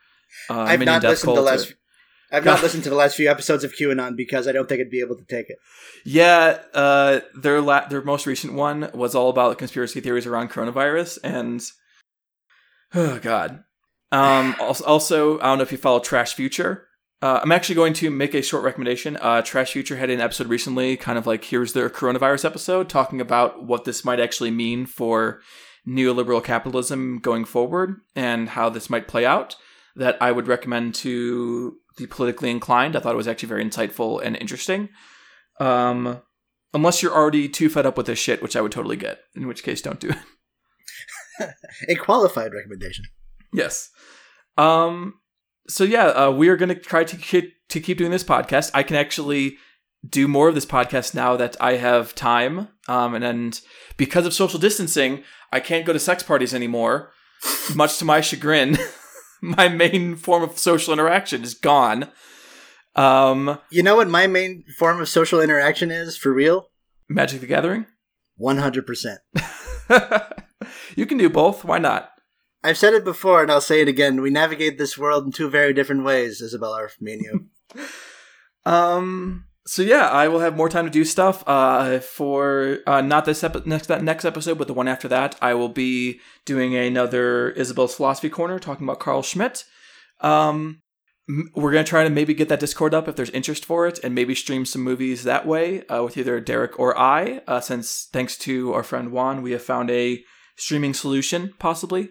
uh, 0.50 0.60
I've 0.60 0.78
Minion 0.78 0.94
not 0.94 1.02
Death 1.02 1.10
listened 1.10 1.20
to 1.20 1.34
Cult 1.34 1.36
the 1.36 1.42
or- 1.42 1.56
last. 1.56 1.74
I've 2.32 2.44
not 2.44 2.62
listened 2.62 2.84
to 2.84 2.90
the 2.90 2.96
last 2.96 3.16
few 3.16 3.30
episodes 3.30 3.62
of 3.62 3.74
QAnon 3.74 4.16
because 4.16 4.48
I 4.48 4.52
don't 4.52 4.68
think 4.68 4.80
I'd 4.80 4.90
be 4.90 5.00
able 5.00 5.16
to 5.16 5.24
take 5.24 5.50
it. 5.50 5.58
Yeah, 6.04 6.60
uh, 6.74 7.20
their 7.34 7.60
la- 7.60 7.86
their 7.88 8.02
most 8.02 8.26
recent 8.26 8.54
one 8.54 8.90
was 8.94 9.14
all 9.14 9.30
about 9.30 9.58
conspiracy 9.58 10.00
theories 10.00 10.26
around 10.26 10.50
coronavirus, 10.50 11.18
and 11.22 11.62
oh 12.94 13.18
god. 13.18 13.64
Um, 14.10 14.56
also, 14.60 14.84
also, 14.84 15.40
I 15.40 15.44
don't 15.44 15.58
know 15.58 15.62
if 15.62 15.72
you 15.72 15.78
follow 15.78 16.00
Trash 16.00 16.34
Future. 16.34 16.88
Uh, 17.20 17.38
I'm 17.40 17.52
actually 17.52 17.76
going 17.76 17.92
to 17.94 18.10
make 18.10 18.34
a 18.34 18.42
short 18.42 18.64
recommendation. 18.64 19.16
Uh, 19.20 19.42
Trash 19.42 19.72
Future 19.72 19.96
had 19.96 20.10
an 20.10 20.20
episode 20.20 20.48
recently, 20.48 20.96
kind 20.96 21.16
of 21.16 21.26
like 21.26 21.44
here's 21.44 21.72
their 21.72 21.88
coronavirus 21.88 22.44
episode, 22.44 22.88
talking 22.88 23.20
about 23.20 23.64
what 23.64 23.84
this 23.84 24.04
might 24.04 24.18
actually 24.18 24.50
mean 24.50 24.86
for 24.86 25.40
neoliberal 25.86 26.42
capitalism 26.42 27.20
going 27.20 27.44
forward 27.44 28.00
and 28.16 28.50
how 28.50 28.68
this 28.68 28.90
might 28.90 29.06
play 29.06 29.24
out. 29.24 29.56
That 29.94 30.16
I 30.20 30.32
would 30.32 30.48
recommend 30.48 30.94
to 30.96 31.76
the 31.96 32.06
politically 32.06 32.50
inclined. 32.50 32.96
I 32.96 33.00
thought 33.00 33.14
it 33.14 33.18
was 33.18 33.28
actually 33.28 33.48
very 33.48 33.64
insightful 33.64 34.20
and 34.22 34.36
interesting. 34.36 34.88
Um, 35.60 36.22
unless 36.74 37.02
you're 37.02 37.14
already 37.14 37.48
too 37.48 37.68
fed 37.68 37.86
up 37.86 37.96
with 37.96 38.06
this 38.06 38.18
shit, 38.18 38.42
which 38.42 38.56
I 38.56 38.60
would 38.60 38.72
totally 38.72 38.96
get. 38.96 39.20
In 39.34 39.46
which 39.46 39.62
case, 39.62 39.82
don't 39.82 40.00
do 40.00 40.10
it. 41.38 41.50
A 41.88 41.94
qualified 41.96 42.52
recommendation. 42.54 43.04
yes. 43.52 43.90
Um. 44.56 45.14
So 45.68 45.84
yeah, 45.84 46.06
uh, 46.06 46.30
we 46.30 46.48
are 46.48 46.56
going 46.56 46.68
to 46.68 46.74
try 46.74 47.04
to 47.04 47.16
keep 47.16 47.54
to 47.68 47.80
keep 47.80 47.98
doing 47.98 48.10
this 48.10 48.24
podcast. 48.24 48.70
I 48.74 48.82
can 48.82 48.96
actually 48.96 49.56
do 50.08 50.26
more 50.26 50.48
of 50.48 50.54
this 50.54 50.66
podcast 50.66 51.14
now 51.14 51.36
that 51.36 51.56
I 51.60 51.76
have 51.76 52.14
time. 52.14 52.68
Um, 52.88 53.14
and, 53.14 53.24
and 53.24 53.60
because 53.96 54.26
of 54.26 54.34
social 54.34 54.58
distancing, 54.58 55.22
I 55.52 55.60
can't 55.60 55.86
go 55.86 55.92
to 55.92 55.98
sex 55.98 56.22
parties 56.22 56.54
anymore. 56.54 57.12
much 57.74 57.98
to 57.98 58.04
my 58.04 58.20
chagrin, 58.20 58.76
my 59.42 59.68
main 59.68 60.16
form 60.16 60.42
of 60.42 60.58
social 60.58 60.92
interaction 60.92 61.42
is 61.42 61.52
gone. 61.54 62.08
Um, 62.94 63.58
You 63.70 63.82
know 63.82 63.96
what 63.96 64.08
my 64.08 64.26
main 64.26 64.64
form 64.78 65.00
of 65.00 65.08
social 65.08 65.40
interaction 65.40 65.90
is 65.90 66.16
for 66.16 66.32
real? 66.32 66.68
Magic 67.08 67.40
the 67.40 67.46
Gathering. 67.46 67.86
One 68.36 68.58
hundred 68.58 68.86
percent. 68.86 69.20
you 70.96 71.04
can 71.06 71.18
do 71.18 71.28
both. 71.28 71.64
Why 71.64 71.78
not? 71.78 72.10
I've 72.64 72.78
said 72.78 72.94
it 72.94 73.04
before, 73.04 73.42
and 73.42 73.50
I'll 73.50 73.60
say 73.60 73.80
it 73.82 73.88
again. 73.88 74.20
We 74.22 74.30
navigate 74.30 74.78
this 74.78 74.96
world 74.96 75.24
in 75.26 75.32
two 75.32 75.50
very 75.50 75.72
different 75.72 76.04
ways, 76.04 76.40
Isabel 76.40 76.72
Arf, 76.72 76.96
and 77.00 77.20
you. 77.20 77.46
Um. 78.64 79.46
So 79.64 79.82
yeah, 79.82 80.08
I 80.08 80.26
will 80.28 80.40
have 80.40 80.56
more 80.56 80.68
time 80.68 80.84
to 80.86 80.90
do 80.90 81.04
stuff. 81.04 81.44
Uh, 81.46 82.00
for 82.00 82.78
uh, 82.86 83.00
not 83.00 83.24
this 83.24 83.44
epi- 83.44 83.62
next 83.64 83.86
that 83.86 84.02
next 84.02 84.24
episode, 84.24 84.58
but 84.58 84.66
the 84.66 84.74
one 84.74 84.88
after 84.88 85.06
that, 85.08 85.36
I 85.40 85.54
will 85.54 85.68
be 85.68 86.20
doing 86.44 86.74
another 86.74 87.50
Isabel's 87.50 87.94
philosophy 87.94 88.28
corner, 88.28 88.58
talking 88.58 88.84
about 88.84 88.98
Carl 89.00 89.22
Schmitt. 89.22 89.64
Um, 90.20 90.82
we're 91.54 91.70
gonna 91.70 91.84
try 91.84 92.02
to 92.02 92.10
maybe 92.10 92.34
get 92.34 92.48
that 92.48 92.58
Discord 92.58 92.92
up 92.92 93.06
if 93.06 93.14
there's 93.14 93.30
interest 93.30 93.64
for 93.64 93.86
it, 93.86 94.00
and 94.02 94.14
maybe 94.14 94.34
stream 94.34 94.64
some 94.64 94.82
movies 94.82 95.22
that 95.22 95.46
way 95.46 95.86
uh, 95.86 96.02
with 96.02 96.16
either 96.16 96.40
Derek 96.40 96.78
or 96.78 96.98
I. 96.98 97.42
Uh, 97.46 97.60
since 97.60 98.08
thanks 98.12 98.36
to 98.38 98.72
our 98.74 98.82
friend 98.82 99.12
Juan, 99.12 99.42
we 99.42 99.52
have 99.52 99.62
found 99.62 99.90
a 99.90 100.24
streaming 100.56 100.92
solution, 100.92 101.54
possibly. 101.60 102.10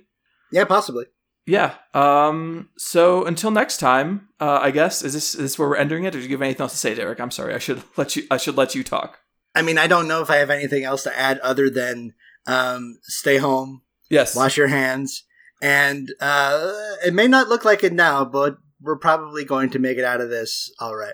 Yeah, 0.53 0.65
possibly. 0.65 1.05
Yeah. 1.45 1.75
Um. 1.93 2.69
So 2.77 3.25
until 3.25 3.51
next 3.51 3.77
time, 3.77 4.29
uh, 4.39 4.59
I 4.61 4.71
guess 4.71 5.01
is 5.03 5.13
this 5.13 5.33
is 5.33 5.39
this 5.41 5.59
where 5.59 5.67
we're 5.69 5.75
ending 5.75 6.03
it, 6.03 6.15
or 6.15 6.19
do 6.19 6.25
you 6.25 6.31
have 6.31 6.41
anything 6.41 6.61
else 6.61 6.73
to 6.73 6.77
say, 6.77 6.93
Derek? 6.95 7.19
I'm 7.19 7.31
sorry. 7.31 7.53
I 7.53 7.57
should 7.59 7.83
let 7.97 8.15
you. 8.15 8.23
I 8.29 8.37
should 8.37 8.57
let 8.57 8.75
you 8.75 8.83
talk. 8.83 9.19
I 9.55 9.61
mean, 9.63 9.77
I 9.77 9.87
don't 9.87 10.07
know 10.07 10.21
if 10.21 10.29
I 10.29 10.37
have 10.37 10.49
anything 10.49 10.83
else 10.83 11.03
to 11.03 11.17
add 11.19 11.39
other 11.39 11.69
than 11.69 12.13
um, 12.47 12.99
stay 13.03 13.37
home, 13.37 13.81
Yes. 14.09 14.35
wash 14.35 14.55
your 14.55 14.67
hands, 14.67 15.23
and 15.61 16.13
uh, 16.21 16.71
it 17.05 17.13
may 17.13 17.27
not 17.27 17.49
look 17.49 17.65
like 17.65 17.83
it 17.83 17.91
now, 17.91 18.23
but 18.23 18.57
we're 18.79 18.97
probably 18.97 19.43
going 19.43 19.69
to 19.71 19.79
make 19.79 19.97
it 19.97 20.05
out 20.05 20.21
of 20.21 20.29
this 20.29 20.71
all 20.79 20.95
right. 20.95 21.13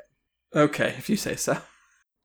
Okay, 0.55 0.93
if 0.97 1.09
you 1.09 1.17
say 1.17 1.35
so. 1.35 1.57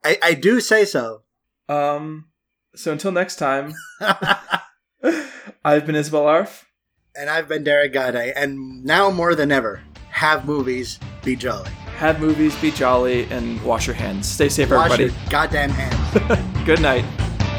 I, 0.04 0.18
I 0.22 0.34
do 0.34 0.60
say 0.60 0.84
so. 0.84 1.22
Um. 1.68 2.26
So 2.74 2.90
until 2.92 3.12
next 3.12 3.36
time, 3.36 3.72
I've 5.64 5.86
been 5.86 5.94
Isabel 5.94 6.26
Arf. 6.26 6.66
And 7.14 7.28
I've 7.28 7.48
been 7.48 7.64
Derek 7.64 7.92
Gade, 7.92 8.14
and 8.36 8.84
now 8.84 9.10
more 9.10 9.34
than 9.34 9.52
ever, 9.52 9.82
have 10.10 10.46
movies, 10.46 10.98
be 11.24 11.36
jolly. 11.36 11.70
Have 11.96 12.20
movies, 12.20 12.54
be 12.60 12.70
jolly, 12.70 13.24
and 13.30 13.62
wash 13.62 13.86
your 13.86 13.94
hands. 13.94 14.28
Stay 14.28 14.48
safe, 14.48 14.70
Wash 14.70 14.90
everybody. 14.92 15.04
your 15.04 15.30
goddamn 15.30 15.70
hands. 15.70 16.64
Good 16.66 16.80
night. 16.80 17.04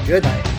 Good 0.06 0.24
night. 0.24 0.53